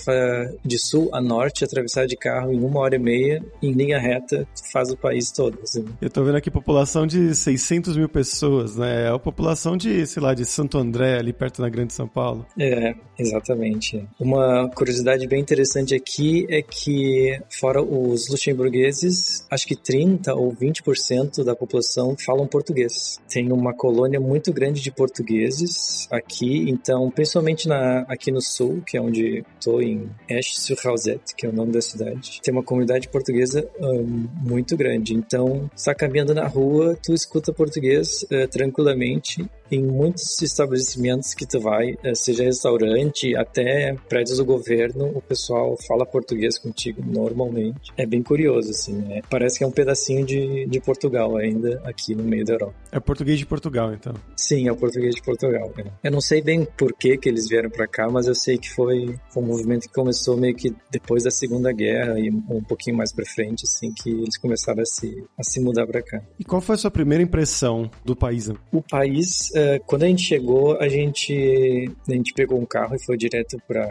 de 0.64 0.78
sul 0.78 1.10
a 1.12 1.20
norte 1.20 1.64
atravessar 1.64 2.06
de 2.06 2.16
carro 2.16 2.52
em 2.52 2.60
uma 2.60 2.80
hora 2.80 2.96
e 2.96 2.98
meia, 2.98 3.44
em 3.62 3.72
linha 3.72 3.98
reta, 3.98 4.46
faz 4.72 4.90
o 4.90 4.96
país 4.96 5.30
todo. 5.30 5.58
Assim. 5.62 5.84
Eu 6.00 6.10
tô 6.10 6.24
vendo 6.24 6.36
aqui 6.36 6.50
população 6.50 7.06
de 7.06 7.34
600 7.34 7.96
mil 7.96 8.08
pessoas, 8.08 8.76
né? 8.76 9.06
É 9.06 9.08
a 9.08 9.18
população 9.18 9.76
de, 9.76 10.06
sei 10.06 10.22
lá, 10.22 10.34
de 10.34 10.44
Santo 10.44 10.78
André, 10.78 11.18
ali 11.18 11.32
perto 11.32 11.62
da 11.62 11.68
Grande 11.68 11.92
São 11.92 12.06
Paulo. 12.06 12.46
É, 12.58 12.94
exatamente. 13.18 14.06
Uma 14.18 14.68
curiosidade 14.68 15.26
bem 15.26 15.40
interessante 15.40 15.94
aqui 15.94 16.46
é 16.48 16.62
que, 16.62 17.38
fora 17.50 17.82
os 17.82 18.28
luxemburgueses, 18.28 19.46
acho 19.50 19.66
que 19.66 19.76
30 19.76 20.34
ou 20.34 20.52
20% 20.52 21.44
da 21.44 21.54
população 21.54 22.16
falam 22.16 22.46
português. 22.46 23.20
Tem 23.28 23.50
uma 23.52 23.72
colônia 23.72 24.20
muito 24.20 24.52
grande 24.52 24.80
de 24.80 24.90
portugueses 24.90 26.06
aqui, 26.10 26.68
então 26.68 27.10
principalmente 27.22 27.68
na, 27.68 28.00
aqui 28.08 28.32
no 28.32 28.40
sul, 28.40 28.82
que 28.84 28.96
é 28.96 29.00
onde 29.00 29.44
estou, 29.54 29.80
em 29.80 30.10
Esch-sur-Rauzet, 30.28 31.20
que 31.36 31.46
é 31.46 31.48
o 31.48 31.52
nome 31.52 31.70
da 31.70 31.80
cidade, 31.80 32.40
tem 32.42 32.52
uma 32.52 32.64
comunidade 32.64 33.08
portuguesa 33.08 33.64
um, 33.78 34.26
muito 34.40 34.76
grande. 34.76 35.14
Então, 35.14 35.70
está 35.74 35.94
caminhando 35.94 36.34
na 36.34 36.48
rua, 36.48 36.98
tu 37.00 37.14
escuta 37.14 37.52
português 37.52 38.24
uh, 38.24 38.48
tranquilamente 38.48 39.48
em 39.72 39.82
muitos 39.82 40.40
estabelecimentos 40.42 41.34
que 41.34 41.46
tu 41.46 41.60
vai, 41.60 41.92
uh, 41.92 42.14
seja 42.14 42.44
restaurante, 42.44 43.34
até 43.36 43.94
prédios 44.08 44.38
do 44.38 44.44
governo, 44.44 45.06
o 45.14 45.22
pessoal 45.22 45.76
fala 45.86 46.04
português 46.04 46.58
contigo 46.58 47.02
normalmente. 47.04 47.92
É 47.96 48.06
bem 48.06 48.22
curioso, 48.22 48.70
assim, 48.70 48.92
né? 48.92 49.22
Parece 49.30 49.58
que 49.58 49.64
é 49.64 49.66
um 49.66 49.70
pedacinho 49.70 50.24
de, 50.26 50.66
de 50.66 50.80
Portugal 50.80 51.36
ainda 51.36 51.80
aqui 51.84 52.14
no 52.14 52.22
meio 52.22 52.44
da 52.44 52.54
Europa. 52.54 52.74
É 52.90 53.00
português 53.00 53.38
de 53.38 53.46
Portugal, 53.46 53.92
então? 53.92 54.14
Sim, 54.36 54.68
é 54.68 54.72
o 54.72 54.76
português 54.76 55.14
de 55.14 55.22
Portugal. 55.22 55.72
É. 55.78 56.08
Eu 56.08 56.12
não 56.12 56.20
sei 56.20 56.42
bem 56.42 56.66
por 56.76 56.92
que 56.92 57.16
que 57.16 57.28
eles 57.28 57.48
vieram 57.48 57.70
para 57.70 57.86
cá, 57.86 58.08
mas 58.10 58.26
eu 58.26 58.34
sei 58.34 58.58
que 58.58 58.70
foi, 58.70 59.18
um 59.36 59.42
movimento 59.42 59.88
que 59.88 59.94
começou 59.94 60.36
meio 60.36 60.54
que 60.54 60.74
depois 60.90 61.24
da 61.24 61.30
Segunda 61.30 61.72
Guerra 61.72 62.18
e 62.18 62.30
um 62.30 62.62
pouquinho 62.62 62.96
mais 62.96 63.12
para 63.12 63.24
frente, 63.24 63.64
assim, 63.64 63.92
que 63.92 64.10
eles 64.10 64.36
começaram 64.36 64.82
a 64.82 64.84
se, 64.84 65.24
a 65.38 65.42
se 65.42 65.60
mudar 65.60 65.86
para 65.86 66.02
cá. 66.02 66.20
E 66.38 66.44
qual 66.44 66.60
foi 66.60 66.74
a 66.74 66.78
sua 66.78 66.90
primeira 66.90 67.22
impressão 67.22 67.90
do 68.04 68.14
país? 68.14 68.50
O 68.72 68.82
país, 68.82 69.50
uh, 69.50 69.61
quando 69.86 70.04
a 70.04 70.06
gente 70.06 70.22
chegou, 70.22 70.76
a 70.78 70.88
gente, 70.88 71.90
a 72.08 72.12
gente 72.12 72.32
pegou 72.32 72.60
um 72.60 72.66
carro 72.66 72.94
e 72.94 73.04
foi 73.04 73.16
direto 73.16 73.56
para 73.66 73.86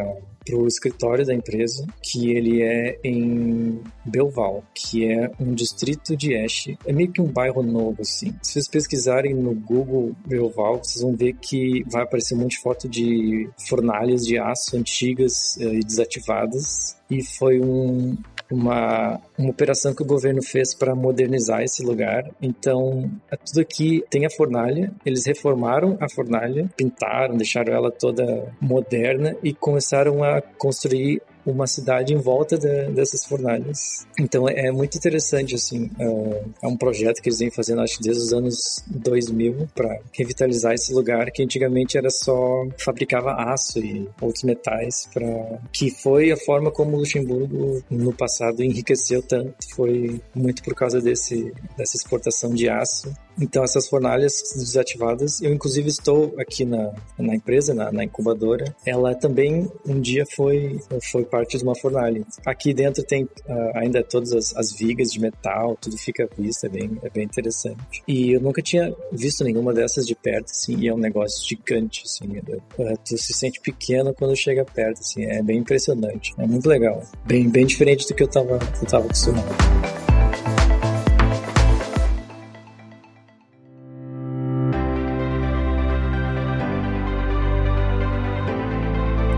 o 0.51 0.67
escritório 0.67 1.25
da 1.25 1.33
empresa, 1.33 1.85
que 2.01 2.31
ele 2.31 2.61
é 2.61 2.97
em 3.03 3.79
Belval, 4.05 4.63
que 4.73 5.11
é 5.11 5.31
um 5.39 5.53
distrito 5.53 6.15
de 6.15 6.33
Esch. 6.33 6.69
É 6.85 6.93
meio 6.93 7.11
que 7.11 7.21
um 7.21 7.27
bairro 7.27 7.61
novo, 7.61 8.01
assim. 8.01 8.33
Se 8.41 8.53
vocês 8.53 8.67
pesquisarem 8.67 9.33
no 9.33 9.53
Google 9.53 10.15
Belval, 10.25 10.83
vocês 10.83 11.01
vão 11.01 11.15
ver 11.15 11.33
que 11.33 11.83
vai 11.89 12.03
aparecer 12.03 12.35
um 12.35 12.39
monte 12.39 12.51
de 12.51 12.61
foto 12.61 12.89
de 12.89 13.49
fornalhas 13.67 14.25
de 14.25 14.37
aço 14.37 14.75
antigas 14.75 15.57
eh, 15.59 15.75
e 15.75 15.79
desativadas. 15.79 16.97
E 17.09 17.23
foi 17.23 17.59
um, 17.59 18.17
uma, 18.51 19.19
uma 19.37 19.49
operação 19.49 19.93
que 19.93 20.03
o 20.03 20.05
governo 20.05 20.41
fez 20.43 20.73
para 20.73 20.95
modernizar 20.95 21.61
esse 21.61 21.83
lugar. 21.83 22.29
Então, 22.41 23.09
é 23.31 23.37
tudo 23.37 23.61
aqui 23.61 24.03
tem 24.09 24.25
a 24.25 24.29
fornalha, 24.29 24.91
eles 25.05 25.25
reformaram 25.25 25.97
a 25.99 26.09
fornalha, 26.09 26.69
pintaram, 26.75 27.35
deixaram 27.35 27.73
ela 27.73 27.91
toda 27.91 28.53
moderna 28.59 29.35
e 29.43 29.53
começaram 29.53 30.23
a 30.23 30.41
construir 30.41 31.21
uma 31.45 31.67
cidade 31.67 32.13
em 32.13 32.17
volta 32.17 32.57
de, 32.57 32.91
dessas 32.91 33.25
fornalhas. 33.25 34.05
Então 34.19 34.47
é 34.47 34.71
muito 34.71 34.97
interessante, 34.97 35.55
assim, 35.55 35.89
é, 35.99 36.43
é 36.63 36.67
um 36.67 36.77
projeto 36.77 37.21
que 37.21 37.29
eles 37.29 37.39
vêm 37.39 37.51
fazendo, 37.51 37.81
acho 37.81 37.97
que 37.97 38.03
desde 38.03 38.23
os 38.23 38.33
anos 38.33 38.83
2000, 38.87 39.67
para 39.73 39.99
revitalizar 40.13 40.73
esse 40.73 40.93
lugar 40.93 41.31
que 41.31 41.43
antigamente 41.43 41.97
era 41.97 42.09
só 42.09 42.65
fabricava 42.77 43.33
aço 43.33 43.79
e 43.79 44.07
outros 44.21 44.43
metais, 44.43 45.07
para 45.13 45.59
que 45.71 45.89
foi 45.91 46.31
a 46.31 46.37
forma 46.37 46.71
como 46.71 46.97
Luxemburgo 46.97 47.83
no 47.89 48.13
passado 48.13 48.63
enriqueceu 48.63 49.21
tanto, 49.21 49.53
foi 49.75 50.21
muito 50.35 50.63
por 50.63 50.75
causa 50.75 51.01
desse 51.01 51.51
dessa 51.77 51.97
exportação 51.97 52.53
de 52.53 52.69
aço 52.69 53.11
então, 53.39 53.63
essas 53.63 53.87
fornalhas 53.87 54.41
desativadas, 54.55 55.41
eu 55.41 55.53
inclusive 55.53 55.89
estou 55.89 56.33
aqui 56.37 56.65
na, 56.65 56.93
na 57.17 57.35
empresa, 57.35 57.73
na, 57.73 57.91
na 57.91 58.03
incubadora, 58.03 58.75
ela 58.85 59.15
também 59.15 59.69
um 59.85 59.99
dia 59.99 60.25
foi, 60.35 60.79
foi 61.11 61.23
parte 61.23 61.57
de 61.57 61.63
uma 61.63 61.75
fornalha. 61.75 62.23
Aqui 62.45 62.73
dentro 62.73 63.03
tem 63.03 63.23
uh, 63.23 63.29
ainda 63.75 64.03
todas 64.03 64.33
as, 64.33 64.55
as, 64.55 64.71
vigas 64.71 65.11
de 65.11 65.19
metal, 65.19 65.77
tudo 65.79 65.97
fica 65.97 66.23
à 66.23 66.41
vista, 66.41 66.67
é 66.67 66.69
bem, 66.69 66.97
é 67.03 67.09
bem 67.09 67.23
interessante. 67.23 68.03
E 68.07 68.31
eu 68.31 68.41
nunca 68.41 68.61
tinha 68.61 68.93
visto 69.11 69.43
nenhuma 69.43 69.73
dessas 69.73 70.05
de 70.05 70.15
perto, 70.15 70.51
assim, 70.51 70.75
e 70.77 70.87
é 70.87 70.93
um 70.93 70.97
negócio 70.97 71.47
gigante, 71.47 72.03
assim, 72.05 72.37
uh, 72.37 72.97
tu 73.05 73.17
se 73.17 73.33
sente 73.33 73.59
pequeno 73.59 74.13
quando 74.13 74.35
chega 74.35 74.65
perto, 74.65 74.99
assim, 74.99 75.25
é 75.25 75.41
bem 75.41 75.59
impressionante, 75.59 76.33
é 76.37 76.47
muito 76.47 76.67
legal. 76.67 77.03
Bem, 77.25 77.49
bem 77.49 77.65
diferente 77.65 78.07
do 78.07 78.13
que 78.13 78.23
eu 78.23 78.27
estava 78.27 78.59
eu 78.81 78.87
tava 78.87 79.05
acostumado. 79.05 80.10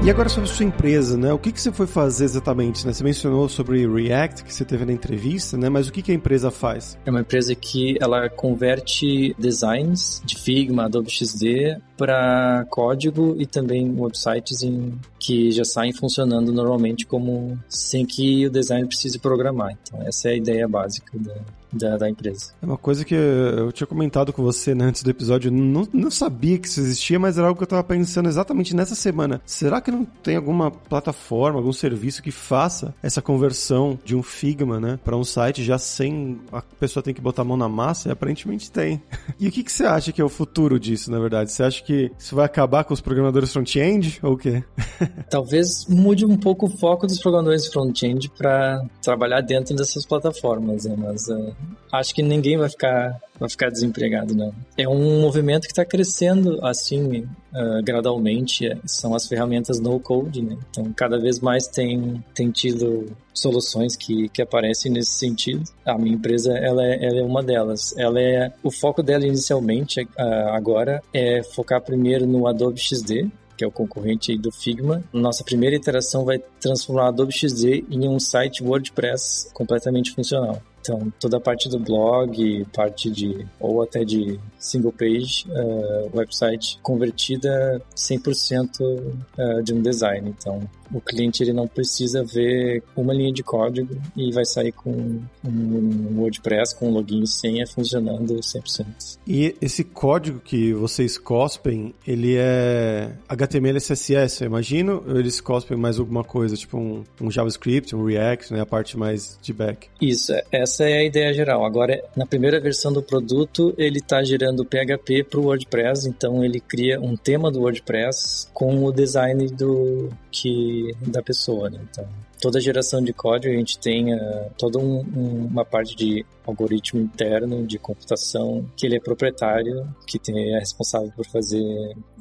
E 0.05 0.09
agora 0.09 0.27
sobre 0.27 0.49
sua 0.49 0.65
empresa, 0.65 1.17
né? 1.17 1.31
O 1.31 1.39
que, 1.39 1.49
que 1.49 1.61
você 1.61 1.71
foi 1.71 1.87
fazer 1.87 2.25
exatamente? 2.25 2.85
Né? 2.85 2.91
Você 2.91 3.05
mencionou 3.05 3.47
sobre 3.47 3.87
React, 3.87 4.43
que 4.43 4.53
você 4.53 4.65
teve 4.65 4.83
na 4.83 4.91
entrevista, 4.91 5.55
né? 5.55 5.69
Mas 5.69 5.87
o 5.87 5.93
que, 5.93 6.01
que 6.01 6.11
a 6.11 6.13
empresa 6.13 6.51
faz? 6.51 6.97
É 7.05 7.09
uma 7.09 7.21
empresa 7.21 7.55
que 7.55 7.97
ela 8.01 8.27
converte 8.27 9.33
designs 9.39 10.21
de 10.25 10.37
Figma, 10.37 10.87
Adobe 10.87 11.09
XD 11.09 11.77
para 11.95 12.65
código 12.69 13.37
e 13.39 13.45
também 13.45 13.95
websites 13.97 14.61
em, 14.61 14.99
que 15.17 15.51
já 15.51 15.63
saem 15.63 15.93
funcionando 15.93 16.51
normalmente 16.51 17.05
como 17.05 17.57
sem 17.69 18.05
que 18.05 18.45
o 18.45 18.51
designer 18.51 18.87
precise 18.87 19.17
programar. 19.17 19.71
Então 19.83 20.01
essa 20.05 20.27
é 20.27 20.33
a 20.33 20.35
ideia 20.35 20.67
básica 20.67 21.17
da, 21.17 21.33
da, 21.73 21.97
da, 21.97 22.09
empresa. 22.09 22.53
É 22.61 22.65
uma 22.65 22.77
coisa 22.77 23.03
que 23.03 23.15
eu 23.15 23.71
tinha 23.71 23.87
comentado 23.87 24.31
com 24.31 24.43
você 24.43 24.75
né, 24.75 24.85
antes 24.85 25.03
do 25.03 25.09
episódio, 25.09 25.51
não, 25.51 25.87
não 25.91 26.11
sabia 26.11 26.57
que 26.57 26.67
isso 26.67 26.79
existia, 26.79 27.19
mas 27.19 27.37
era 27.37 27.47
algo 27.47 27.57
que 27.57 27.63
eu 27.63 27.65
estava 27.65 27.83
pensando 27.83 28.29
exatamente 28.29 28.75
nessa 28.75 28.95
semana. 28.95 29.41
Será 29.45 29.81
que 29.81 29.91
não 29.91 30.05
tem 30.05 30.35
alguma 30.35 30.71
plataforma, 30.71 31.59
algum 31.59 31.73
serviço 31.73 32.21
que 32.21 32.31
faça 32.31 32.93
essa 33.01 33.21
conversão 33.21 33.97
de 34.03 34.15
um 34.15 34.23
Figma, 34.23 34.79
né, 34.79 34.99
para 35.03 35.17
um 35.17 35.23
site 35.23 35.63
já 35.63 35.77
sem 35.77 36.39
a 36.51 36.61
pessoa 36.61 37.03
tem 37.03 37.13
que 37.13 37.21
botar 37.21 37.41
a 37.41 37.45
mão 37.45 37.57
na 37.57 37.69
massa? 37.69 38.09
E 38.09 38.11
aparentemente 38.11 38.71
tem. 38.71 39.01
E 39.39 39.47
o 39.47 39.51
que, 39.51 39.63
que 39.63 39.71
você 39.71 39.83
acha 39.83 40.11
que 40.11 40.21
é 40.21 40.23
o 40.23 40.29
futuro 40.29 40.79
disso, 40.79 41.11
na 41.11 41.19
verdade? 41.19 41.51
Você 41.51 41.63
acha 41.63 41.83
que 41.83 42.11
isso 42.17 42.35
vai 42.35 42.45
acabar 42.45 42.83
com 42.83 42.93
os 42.93 43.01
programadores 43.01 43.51
front-end 43.51 44.19
ou 44.21 44.33
o 44.33 44.37
quê? 44.37 44.63
Talvez 45.29 45.85
mude 45.87 46.25
um 46.25 46.37
pouco 46.37 46.67
o 46.67 46.69
foco 46.69 47.07
dos 47.07 47.19
programadores 47.19 47.67
front-end 47.67 48.29
para 48.37 48.83
trabalhar 49.01 49.41
dentro 49.41 49.75
dessas 49.75 50.05
plataformas, 50.05 50.85
né? 50.85 50.95
mas 50.97 51.27
uh, 51.27 51.53
acho 51.91 52.13
que 52.13 52.21
ninguém 52.21 52.57
vai 52.57 52.69
ficar 52.69 53.19
vai 53.39 53.49
ficar 53.49 53.69
desempregado, 53.69 54.33
não. 54.33 54.53
É 54.77 54.87
um 54.87 55.19
movimento 55.21 55.63
que 55.63 55.71
está 55.71 55.83
crescendo 55.83 56.59
assim 56.65 57.27
uh, 57.53 57.83
gradualmente. 57.83 58.67
É, 58.67 58.77
são 58.85 59.13
as 59.13 59.27
ferramentas 59.27 59.79
no 59.79 59.99
code, 59.99 60.41
né? 60.41 60.57
Então 60.69 60.91
cada 60.93 61.19
vez 61.19 61.39
mais 61.39 61.67
tem 61.67 62.23
tem 62.33 62.49
tido 62.49 63.11
soluções 63.33 63.95
que, 63.95 64.29
que 64.29 64.41
aparecem 64.41 64.91
nesse 64.91 65.11
sentido. 65.11 65.63
A 65.85 65.97
minha 65.97 66.15
empresa 66.15 66.53
ela 66.53 66.83
é, 66.83 67.05
ela 67.05 67.19
é 67.19 67.23
uma 67.23 67.43
delas. 67.43 67.93
Ela 67.97 68.19
é 68.19 68.51
o 68.63 68.71
foco 68.71 69.03
dela 69.03 69.25
inicialmente 69.25 70.01
uh, 70.01 70.49
agora 70.51 71.01
é 71.13 71.43
focar 71.43 71.81
primeiro 71.81 72.25
no 72.25 72.47
Adobe 72.47 72.79
XD, 72.79 73.29
que 73.57 73.63
é 73.63 73.67
o 73.67 73.71
concorrente 73.71 74.37
do 74.37 74.51
Figma. 74.51 75.03
Nossa 75.11 75.43
primeira 75.43 75.75
iteração 75.75 76.25
vai 76.25 76.39
transformar 76.59 77.05
o 77.05 77.07
Adobe 77.07 77.33
XD 77.33 77.85
em 77.89 78.07
um 78.07 78.19
site 78.19 78.63
WordPress 78.63 79.49
completamente 79.53 80.11
funcional. 80.11 80.61
Então, 80.83 81.13
toda 81.17 81.37
a 81.37 81.39
parte 81.39 81.69
do 81.69 81.79
blog, 81.79 82.65
parte 82.73 83.09
de, 83.09 83.47
ou 83.57 83.81
até 83.81 84.03
de 84.03 84.37
single 84.59 84.91
page, 84.91 85.45
uh, 85.47 86.09
website 86.13 86.77
convertida 86.83 87.81
100% 87.95 88.81
uh, 88.81 89.63
de 89.63 89.73
um 89.73 89.81
design. 89.81 90.35
Então, 90.37 90.69
o 90.91 91.01
cliente 91.01 91.43
ele 91.43 91.53
não 91.53 91.67
precisa 91.67 92.23
ver 92.23 92.83
uma 92.95 93.13
linha 93.13 93.31
de 93.31 93.43
código 93.43 93.95
e 94.15 94.31
vai 94.31 94.45
sair 94.45 94.71
com 94.71 95.21
um 95.45 96.19
WordPress 96.19 96.75
com 96.75 96.91
login 96.91 97.23
e 97.23 97.27
senha 97.27 97.65
funcionando 97.67 98.35
100%. 98.35 99.17
E 99.27 99.55
esse 99.61 99.83
código 99.83 100.39
que 100.39 100.73
vocês 100.73 101.17
cospem, 101.17 101.93
ele 102.05 102.35
é 102.37 103.11
HTML 103.27 103.77
e 103.77 103.81
CSS, 103.81 104.41
eu 104.41 104.47
imagino? 104.47 105.03
Ou 105.07 105.19
eles 105.19 105.39
cospem 105.39 105.77
mais 105.77 105.99
alguma 105.99 106.23
coisa, 106.23 106.55
tipo 106.55 106.77
um, 106.77 107.03
um 107.21 107.31
JavaScript, 107.31 107.95
um 107.95 108.05
React, 108.05 108.53
né, 108.53 108.61
a 108.61 108.65
parte 108.65 108.97
mais 108.97 109.37
de 109.41 109.53
back? 109.53 109.87
Isso, 110.01 110.33
essa 110.51 110.83
é 110.83 110.99
a 110.99 111.03
ideia 111.03 111.33
geral. 111.33 111.65
Agora, 111.65 112.03
na 112.15 112.25
primeira 112.25 112.59
versão 112.59 112.91
do 112.91 113.01
produto, 113.01 113.73
ele 113.77 113.99
está 113.99 114.23
gerando 114.23 114.65
PHP 114.65 115.23
para 115.23 115.39
o 115.39 115.45
WordPress, 115.45 116.07
então 116.07 116.43
ele 116.43 116.59
cria 116.59 116.99
um 116.99 117.15
tema 117.15 117.51
do 117.51 117.61
WordPress 117.61 118.47
com 118.53 118.83
o 118.83 118.91
design 118.91 119.47
do 119.47 120.09
que 120.31 120.82
da 121.07 121.21
pessoa, 121.21 121.69
né? 121.69 121.79
Então, 121.89 122.07
toda 122.43 122.59
geração 122.59 123.01
de 123.01 123.13
código 123.13 123.53
a 123.53 123.57
gente 123.57 123.79
tem 123.79 124.13
uh, 124.13 124.51
toda 124.57 124.77
um, 124.77 124.99
um, 125.15 125.47
uma 125.49 125.63
parte 125.63 125.95
de 125.95 126.25
algoritmo 126.45 126.99
interno 126.99 127.65
de 127.65 127.79
computação 127.79 128.65
que 128.75 128.85
ele 128.85 128.97
é 128.97 128.99
proprietário, 128.99 129.87
que 130.05 130.19
tem, 130.19 130.53
é 130.53 130.59
responsável 130.59 131.09
por 131.15 131.25
fazer 131.25 131.63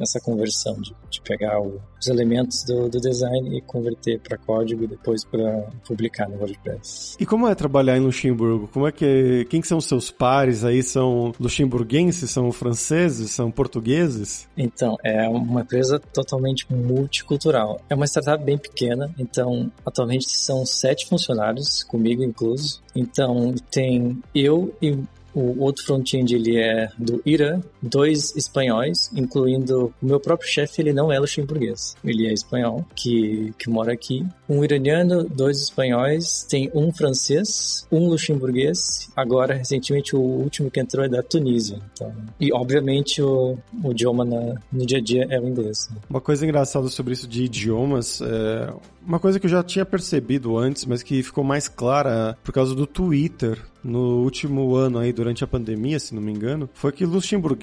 essa 0.00 0.20
conversão 0.20 0.80
de, 0.80 0.94
de 1.10 1.20
pegar 1.22 1.60
o, 1.60 1.80
os 2.00 2.06
elementos 2.06 2.62
do, 2.62 2.88
do, 2.88 3.00
design 3.00 3.56
e 3.56 3.60
converter 3.62 4.20
para 4.20 4.38
código 4.38 4.84
e 4.84 4.86
depois 4.86 5.24
para 5.24 5.68
publicar 5.86 6.28
no 6.28 6.36
WordPress. 6.36 7.16
E 7.18 7.26
como 7.26 7.48
é 7.48 7.54
trabalhar 7.54 7.96
em 7.96 8.00
Luxemburgo? 8.00 8.68
Como 8.68 8.86
é 8.86 8.92
que 8.92 9.44
quem 9.50 9.60
que 9.60 9.66
são 9.66 9.78
os 9.78 9.86
seus 9.86 10.10
pares 10.10 10.64
aí? 10.64 10.82
São 10.82 11.32
luxemburguenses? 11.40 12.30
São 12.30 12.50
franceses? 12.52 13.32
São 13.32 13.50
portugueses? 13.50 14.48
Então 14.56 14.96
é 15.04 15.28
uma 15.28 15.62
empresa 15.62 15.98
totalmente 15.98 16.72
multicultural. 16.72 17.80
É 17.90 17.94
uma 17.94 18.06
startup 18.06 18.42
bem 18.44 18.56
pequena, 18.56 19.12
então 19.18 19.70
atualmente 19.84 20.11
são 20.20 20.66
sete 20.66 21.06
funcionários 21.06 21.82
comigo 21.82 22.22
incluso. 22.22 22.80
Então 22.94 23.54
tem 23.70 24.22
eu 24.34 24.74
e 24.80 24.98
o 25.34 25.62
outro 25.62 25.84
front-end 25.84 26.34
ele 26.34 26.58
é 26.58 26.90
do 26.98 27.22
Irã, 27.24 27.60
dois 27.82 28.34
espanhóis, 28.36 29.10
incluindo 29.14 29.92
o 30.00 30.06
meu 30.06 30.20
próprio 30.20 30.48
chefe, 30.48 30.80
ele 30.80 30.92
não 30.92 31.12
é 31.12 31.18
luxemburguês, 31.18 31.96
ele 32.04 32.26
é 32.26 32.32
espanhol, 32.32 32.86
que, 32.94 33.52
que 33.58 33.68
mora 33.68 33.92
aqui. 33.92 34.24
Um 34.48 34.62
iraniano, 34.62 35.24
dois 35.24 35.60
espanhóis, 35.60 36.46
tem 36.48 36.70
um 36.74 36.92
francês, 36.92 37.86
um 37.90 38.08
luxemburguês, 38.08 39.08
agora 39.16 39.54
recentemente 39.54 40.14
o 40.14 40.20
último 40.20 40.70
que 40.70 40.80
entrou 40.80 41.04
é 41.04 41.08
da 41.08 41.22
Tunísia. 41.22 41.78
Então, 41.92 42.12
e 42.40 42.52
obviamente 42.52 43.20
o, 43.20 43.58
o 43.82 43.90
idioma 43.90 44.24
na, 44.24 44.54
no 44.72 44.86
dia 44.86 44.98
a 44.98 45.00
dia 45.00 45.26
é 45.28 45.40
o 45.40 45.48
inglês. 45.48 45.88
Né? 45.90 45.96
Uma 46.08 46.20
coisa 46.20 46.44
engraçada 46.44 46.88
sobre 46.88 47.14
isso 47.14 47.26
de 47.26 47.44
idiomas, 47.44 48.20
é 48.20 48.72
uma 49.06 49.18
coisa 49.18 49.40
que 49.40 49.46
eu 49.46 49.50
já 49.50 49.62
tinha 49.62 49.84
percebido 49.84 50.56
antes, 50.56 50.84
mas 50.84 51.02
que 51.02 51.22
ficou 51.22 51.42
mais 51.42 51.68
clara 51.68 52.36
por 52.42 52.52
causa 52.52 52.74
do 52.74 52.86
Twitter 52.86 53.58
no 53.82 54.22
último 54.22 54.74
ano 54.76 54.98
aí, 54.98 55.12
durante 55.12 55.42
a 55.42 55.46
pandemia, 55.46 55.98
se 55.98 56.14
não 56.14 56.22
me 56.22 56.30
engano, 56.30 56.70
foi 56.72 56.92
que 56.92 57.04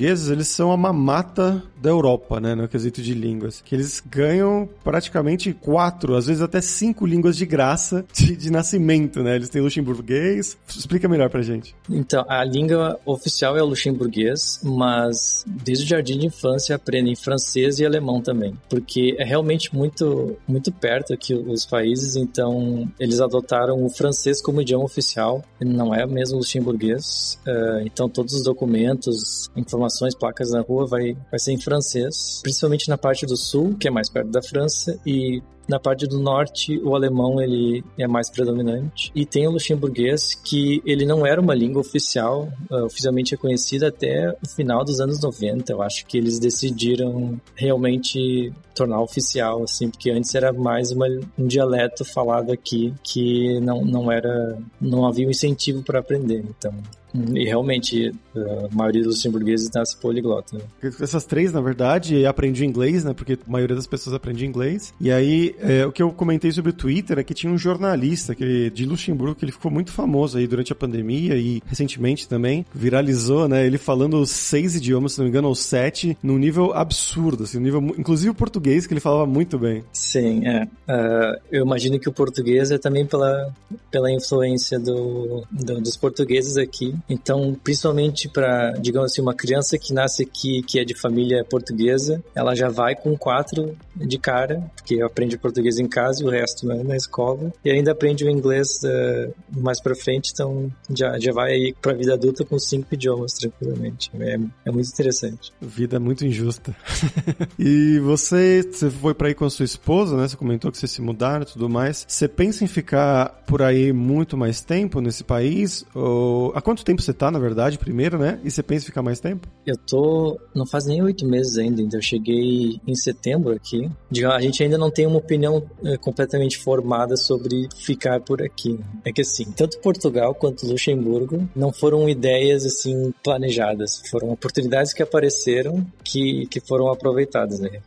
luxemburgueses, 0.10 0.30
eles 0.30 0.48
são 0.48 0.72
a 0.72 0.78
mamata 0.78 1.64
da 1.82 1.90
Europa, 1.90 2.40
né, 2.40 2.56
no 2.56 2.68
quesito 2.68 3.02
de 3.02 3.14
línguas. 3.14 3.62
Que 3.62 3.76
eles 3.76 4.02
ganham 4.06 4.68
praticamente 4.84 5.54
quatro, 5.54 6.16
às 6.16 6.28
vezes 6.28 6.42
até 6.42 6.62
cinco 6.62 7.06
línguas 7.06 7.38
de 7.38 7.46
graça 7.46 8.06
de, 8.14 8.36
de 8.36 8.52
nascimento, 8.52 9.24
né? 9.24 9.36
Eles 9.36 9.50
têm 9.50 9.62
luxemburguês. 9.62 10.58
Explica 10.68 11.08
melhor 11.08 11.30
pra 11.30 11.42
gente. 11.42 11.76
Então, 11.90 12.26
a 12.28 12.44
língua 12.44 13.00
oficial 13.06 13.58
é 13.58 13.64
o 13.64 13.66
luxemburguês, 13.66 14.60
mas 14.64 15.44
desde 15.48 15.86
o 15.86 15.88
jardim 15.88 16.20
de 16.20 16.28
infância 16.28 16.76
aprendem 16.76 17.16
francês 17.16 17.80
e 17.80 17.86
alemão 17.86 18.22
também, 18.22 18.54
porque 18.70 19.16
é 19.18 19.24
realmente 19.24 19.74
muito, 19.74 20.38
muito 20.48 20.72
perto 20.72 21.14
aqui 21.14 21.34
os 21.34 21.66
países, 21.66 22.16
então 22.16 22.90
eles 23.00 23.20
adotaram 23.20 23.84
o 23.84 23.90
francês 23.90 24.42
como 24.42 24.62
idioma 24.62 24.86
oficial, 24.86 25.44
não 25.60 25.94
é 25.94 26.06
mesmo 26.06 26.38
luxemburguês. 26.38 27.40
Uh, 27.48 27.82
então 27.86 28.10
todos 28.10 28.34
os 28.34 28.44
documentos, 28.44 29.50
informações, 29.56 29.99
placas 30.16 30.52
na 30.52 30.62
rua 30.62 30.86
vai, 30.86 31.16
vai 31.30 31.40
ser 31.40 31.52
em 31.52 31.60
francês, 31.60 32.40
principalmente 32.42 32.90
na 32.90 32.98
parte 32.98 33.26
do 33.26 33.36
sul, 33.36 33.76
que 33.80 33.88
é 33.88 33.92
mais 33.92 34.10
perto 34.10 34.30
da 34.30 34.42
França, 34.42 35.00
e 35.06 35.42
na 35.70 35.80
parte 35.80 36.08
do 36.08 36.18
norte, 36.18 36.80
o 36.80 36.96
alemão 36.96 37.40
ele 37.40 37.84
é 37.96 38.08
mais 38.08 38.28
predominante. 38.28 39.12
E 39.14 39.24
tem 39.24 39.48
o 39.48 39.52
luxemburguês, 39.52 40.34
que 40.34 40.82
ele 40.84 41.06
não 41.06 41.28
era 41.28 41.40
uma 41.40 41.54
língua 41.54 41.80
oficial, 41.80 42.52
uh, 42.72 42.86
oficialmente 42.86 43.32
reconhecida 43.36 43.90
até 43.90 44.36
o 44.44 44.50
final 44.50 44.84
dos 44.84 45.00
anos 45.00 45.22
90. 45.22 45.72
Eu 45.72 45.84
acho 45.84 46.08
que 46.08 46.18
eles 46.18 46.40
decidiram 46.40 47.40
realmente 47.56 48.52
tornar 48.74 49.00
oficial, 49.00 49.62
assim, 49.62 49.92
porque 49.92 50.10
antes 50.10 50.34
era 50.34 50.52
mais 50.52 50.92
uma, 50.92 51.06
um 51.38 51.46
dialeto 51.46 52.04
falado 52.04 52.52
aqui 52.52 52.92
que 53.04 53.60
não, 53.60 53.86
não 53.86 54.12
era, 54.12 54.58
não 54.82 55.06
havia 55.06 55.28
um 55.28 55.32
incentivo 55.32 55.84
para 55.84 56.00
aprender. 56.00 56.44
Então, 56.50 56.74
e 57.14 57.46
realmente, 57.46 58.14
a 58.36 58.76
maioria 58.76 59.04
dos 59.04 59.16
luxemburgueses 59.16 59.70
nasce 59.74 59.98
poliglota. 59.98 60.58
Né? 60.58 60.92
Essas 61.02 61.26
três, 61.26 61.52
na 61.52 61.62
verdade, 61.62 62.26
aprendi 62.26 62.66
inglês, 62.66 63.04
né? 63.04 63.14
Porque 63.14 63.34
a 63.34 63.52
maioria 63.52 63.76
das 63.76 63.88
pessoas 63.88 64.16
aprende 64.16 64.46
inglês. 64.46 64.94
E 65.00 65.12
aí, 65.12 65.56
é, 65.60 65.86
o 65.86 65.92
que 65.92 66.04
eu 66.04 66.12
comentei 66.12 66.52
sobre 66.52 66.72
o 66.72 66.74
Twitter 66.74 67.18
é 67.20 67.24
que 67.24 67.34
tinha 67.34 67.52
um 67.52 67.58
jornalista 67.58 68.36
que, 68.36 68.70
de 68.70 68.86
Luxemburgo 68.86 69.36
que 69.36 69.46
ele 69.46 69.52
ficou 69.52 69.72
muito 69.72 69.92
famoso 69.92 70.38
aí 70.38 70.48
durante 70.48 70.72
a 70.72 70.76
pandemia 70.76 71.36
e 71.36 71.62
recentemente 71.66 72.28
também. 72.28 72.66
Viralizou, 72.74 73.48
né? 73.48 73.66
Ele 73.66 73.78
falando 73.78 74.26
seis 74.26 74.76
idiomas, 74.76 75.14
se 75.14 75.20
não 75.20 75.26
me 75.26 75.30
engano, 75.30 75.48
ou 75.48 75.56
sete, 75.56 76.18
num 76.22 76.38
nível 76.38 76.74
absurdo, 76.74 77.44
assim, 77.44 77.58
um 77.58 77.62
nível, 77.62 77.82
inclusive 77.98 78.30
o 78.30 78.36
português, 78.36 78.86
que 78.86 78.94
ele 78.94 79.00
falava 79.00 79.26
muito 79.26 79.58
bem. 79.58 79.84
Sim, 79.92 80.46
é. 80.48 80.64
Uh, 80.64 81.40
eu 81.52 81.66
imagino 81.66 82.00
que 82.00 82.10
o 82.10 82.14
português 82.14 82.72
é 82.72 82.78
também 82.78 83.06
pela, 83.06 83.52
pela 83.90 84.12
influência 84.12 84.80
do, 84.80 85.44
do 85.52 85.80
dos 85.80 85.96
portugueses 85.96 86.58
aqui 86.58 86.96
então, 87.08 87.56
principalmente 87.64 88.28
para, 88.28 88.72
digamos 88.72 89.12
assim, 89.12 89.22
uma 89.22 89.34
criança 89.34 89.78
que 89.78 89.94
nasce 89.94 90.24
aqui, 90.24 90.62
que 90.64 90.80
é 90.80 90.84
de 90.84 90.94
família 90.94 91.44
portuguesa, 91.44 92.24
ela 92.36 92.56
já 92.56 92.70
vai 92.70 92.96
com 92.96 93.18
quatro 93.18 93.78
de 93.96 94.18
cara, 94.18 94.64
porque 94.76 95.02
aprende 95.02 95.38
português 95.38 95.78
em 95.78 95.88
casa 95.88 96.24
e 96.24 96.26
o 96.26 96.30
resto 96.30 96.66
né, 96.68 96.82
na 96.84 96.96
escola, 96.96 97.54
e 97.64 97.72
ainda 97.72 97.92
aprende 97.92 98.24
o 98.24 98.30
inglês 98.30 98.80
uh, 98.84 99.34
mais 99.60 99.82
para 99.82 99.96
frente, 99.96 100.32
então 100.34 100.72
já, 100.90 101.18
já 101.20 101.32
vai 101.32 101.52
aí 101.52 101.76
para 101.82 101.92
a 101.92 101.96
vida 101.96 102.14
adulta 102.14 102.46
com 102.46 102.58
cinco 102.58 102.94
idiomas 102.94 103.34
tranquilamente. 103.34 104.12
É, 104.20 104.38
é 104.66 104.72
muito 104.72 104.90
interessante. 104.90 105.52
Vida 105.62 106.00
muito 106.00 106.26
injusta. 106.26 106.76
e 107.58 108.00
você, 108.00 108.64
você 108.64 108.90
foi 108.90 109.14
para 109.14 109.28
aí 109.28 109.34
com 109.34 109.46
a 109.46 109.50
sua 109.50 109.66
esposa, 109.66 110.16
né? 110.18 110.28
Você 110.28 110.38
comentou 110.38 110.72
que 110.72 110.78
você 110.78 110.88
se 110.88 111.02
mudaram 111.02 111.44
e 111.44 111.46
tudo 111.46 111.70
mais. 111.70 112.06
Você 112.08 112.28
pensa 112.28 112.64
em 112.64 112.68
ficar 112.68 113.44
por 113.46 113.62
aí 113.62 113.92
muito 113.94 114.38
mais 114.38 114.62
tempo 114.62 115.02
nesse 115.02 115.24
país? 115.24 115.86
Ou 115.94 116.52
há 116.56 116.62
quanto 116.62 116.84
tempo 116.90 117.04
você 117.04 117.14
tá, 117.14 117.30
na 117.30 117.38
verdade, 117.38 117.78
primeiro, 117.78 118.18
né? 118.18 118.40
E 118.44 118.50
você 118.50 118.64
pensa 118.64 118.86
em 118.86 118.88
ficar 118.88 119.04
mais 119.04 119.20
tempo? 119.20 119.48
Eu 119.64 119.78
tô. 119.78 120.40
Não 120.56 120.66
faz 120.66 120.88
nem 120.88 121.04
oito 121.04 121.24
meses 121.24 121.56
ainda, 121.58 121.84
então 121.84 122.00
eu 122.00 122.04
cheguei 122.04 122.82
em 122.88 122.96
setembro 122.96 123.54
aqui. 123.54 123.88
A 124.32 124.42
gente 124.42 124.64
ainda 124.64 124.76
não 124.76 124.90
tem 124.90 125.06
uma 125.06 125.20
opinião 125.20 125.64
é, 125.84 125.98
completamente 125.98 126.58
formada 126.58 127.16
sobre 127.16 127.70
ficar 127.76 128.20
por 128.22 128.42
aqui. 128.42 128.80
É 129.06 129.12
que 129.12 129.22
assim, 129.22 129.46
tanto 129.52 129.80
Portugal 129.80 130.34
quanto 130.34 130.66
Luxemburgo 130.66 131.48
não 131.56 131.72
foram 131.72 132.10
ideias 132.10 132.66
assim 132.66 133.14
planejadas, 133.24 134.02
foram 134.10 134.32
oportunidades 134.32 134.92
que 134.92 135.04
apareceram 135.04 135.86
que, 136.04 136.48
que 136.48 136.60
foram 136.60 136.88
aproveitadas, 136.92 137.60
né? 137.60 137.82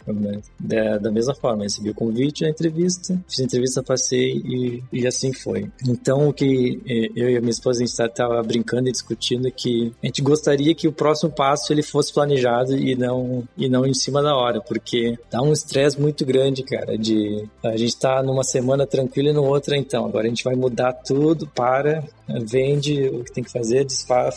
Da, 0.60 0.98
da 0.98 1.10
mesma 1.10 1.34
forma, 1.34 1.64
recebi 1.64 1.90
o 1.90 1.94
convite, 1.94 2.44
a 2.44 2.48
entrevista, 2.48 3.20
fiz 3.28 3.40
a 3.40 3.44
entrevista, 3.44 3.82
passei 3.82 4.36
e, 4.44 4.82
e 4.92 5.06
assim 5.06 5.32
foi. 5.32 5.68
Então, 5.88 6.28
o 6.28 6.32
que 6.32 6.80
é, 6.86 7.10
eu 7.16 7.30
e 7.30 7.36
a 7.36 7.40
minha 7.40 7.50
esposa 7.50 7.82
a 7.82 7.86
gente 7.86 8.00
estava 8.00 8.40
brincando 8.42 8.91
discutindo 8.92 9.50
que 9.50 9.92
a 10.02 10.06
gente 10.06 10.22
gostaria 10.22 10.74
que 10.74 10.86
o 10.86 10.92
próximo 10.92 11.30
passo 11.30 11.72
ele 11.72 11.82
fosse 11.82 12.12
planejado 12.12 12.76
e 12.76 12.94
não 12.94 13.42
e 13.56 13.68
não 13.68 13.84
em 13.86 13.94
cima 13.94 14.22
da 14.22 14.36
hora, 14.36 14.60
porque 14.60 15.18
dá 15.30 15.42
um 15.42 15.52
estresse 15.52 16.00
muito 16.00 16.24
grande, 16.24 16.62
cara, 16.62 16.96
de 16.96 17.48
a 17.64 17.76
gente 17.76 17.96
tá 17.96 18.22
numa 18.22 18.44
semana 18.44 18.86
tranquila 18.86 19.30
e 19.30 19.32
no 19.32 19.44
outra 19.44 19.76
então, 19.76 20.06
agora 20.06 20.26
a 20.26 20.28
gente 20.28 20.44
vai 20.44 20.54
mudar 20.54 20.92
tudo 20.92 21.46
para 21.46 22.04
vende 22.40 23.08
o 23.08 23.24
que 23.24 23.32
tem 23.32 23.44
que 23.44 23.50
fazer, 23.50 23.86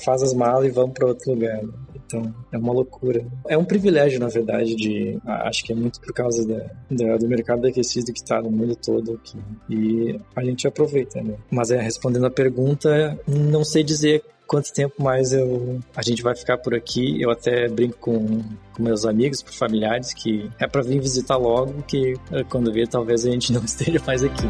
faz 0.04 0.24
as 0.24 0.34
malas 0.34 0.68
e 0.68 0.72
vamos 0.72 0.94
para 0.94 1.08
outro 1.08 1.32
lugar. 1.32 1.62
Então, 2.06 2.34
é 2.52 2.58
uma 2.58 2.74
loucura. 2.74 3.26
É 3.48 3.58
um 3.58 3.66
privilégio, 3.66 4.20
na 4.20 4.28
verdade, 4.28 4.76
de. 4.76 5.18
Acho 5.26 5.64
que 5.64 5.74
é 5.74 5.76
muito 5.76 6.00
por 6.00 6.14
causa 6.14 6.48
da, 6.48 6.66
da 6.90 7.18
do 7.18 7.28
mercado 7.28 7.68
aquecido 7.68 8.14
que 8.14 8.20
está 8.20 8.42
no 8.42 8.52
mundo 8.52 8.76
todo 8.76 9.14
aqui. 9.14 9.38
E 9.70 10.20
a 10.36 10.44
gente 10.44 10.68
aproveita, 10.68 11.22
né? 11.22 11.36
Mas 11.50 11.72
é, 11.72 11.82
respondendo 11.82 12.26
a 12.26 12.32
pergunta, 12.32 13.20
não 13.28 13.64
sei 13.64 13.84
dizer 13.84 14.24
quanto 14.48 14.72
tempo 14.72 15.02
mais 15.02 15.34
eu 15.34 15.80
a 15.96 16.02
gente 16.02 16.22
vai 16.22 16.36
ficar 16.36 16.58
por 16.58 16.74
aqui. 16.76 17.22
Eu 17.22 17.32
até 17.32 17.68
brinco 17.68 17.98
com, 17.98 18.42
com 18.74 18.84
meus 18.84 19.06
amigos, 19.06 19.42
com 19.42 19.52
familiares, 19.52 20.14
que 20.14 20.50
é 20.60 20.68
para 20.68 20.82
vir 20.82 21.00
visitar 21.00 21.38
logo, 21.38 21.82
que 21.84 22.14
eh, 22.32 22.44
quando 22.50 22.72
ver 22.72 22.88
talvez 22.88 23.26
a 23.26 23.32
gente 23.32 23.52
não 23.52 23.64
esteja 23.66 24.02
mais 24.06 24.24
aqui. 24.24 24.46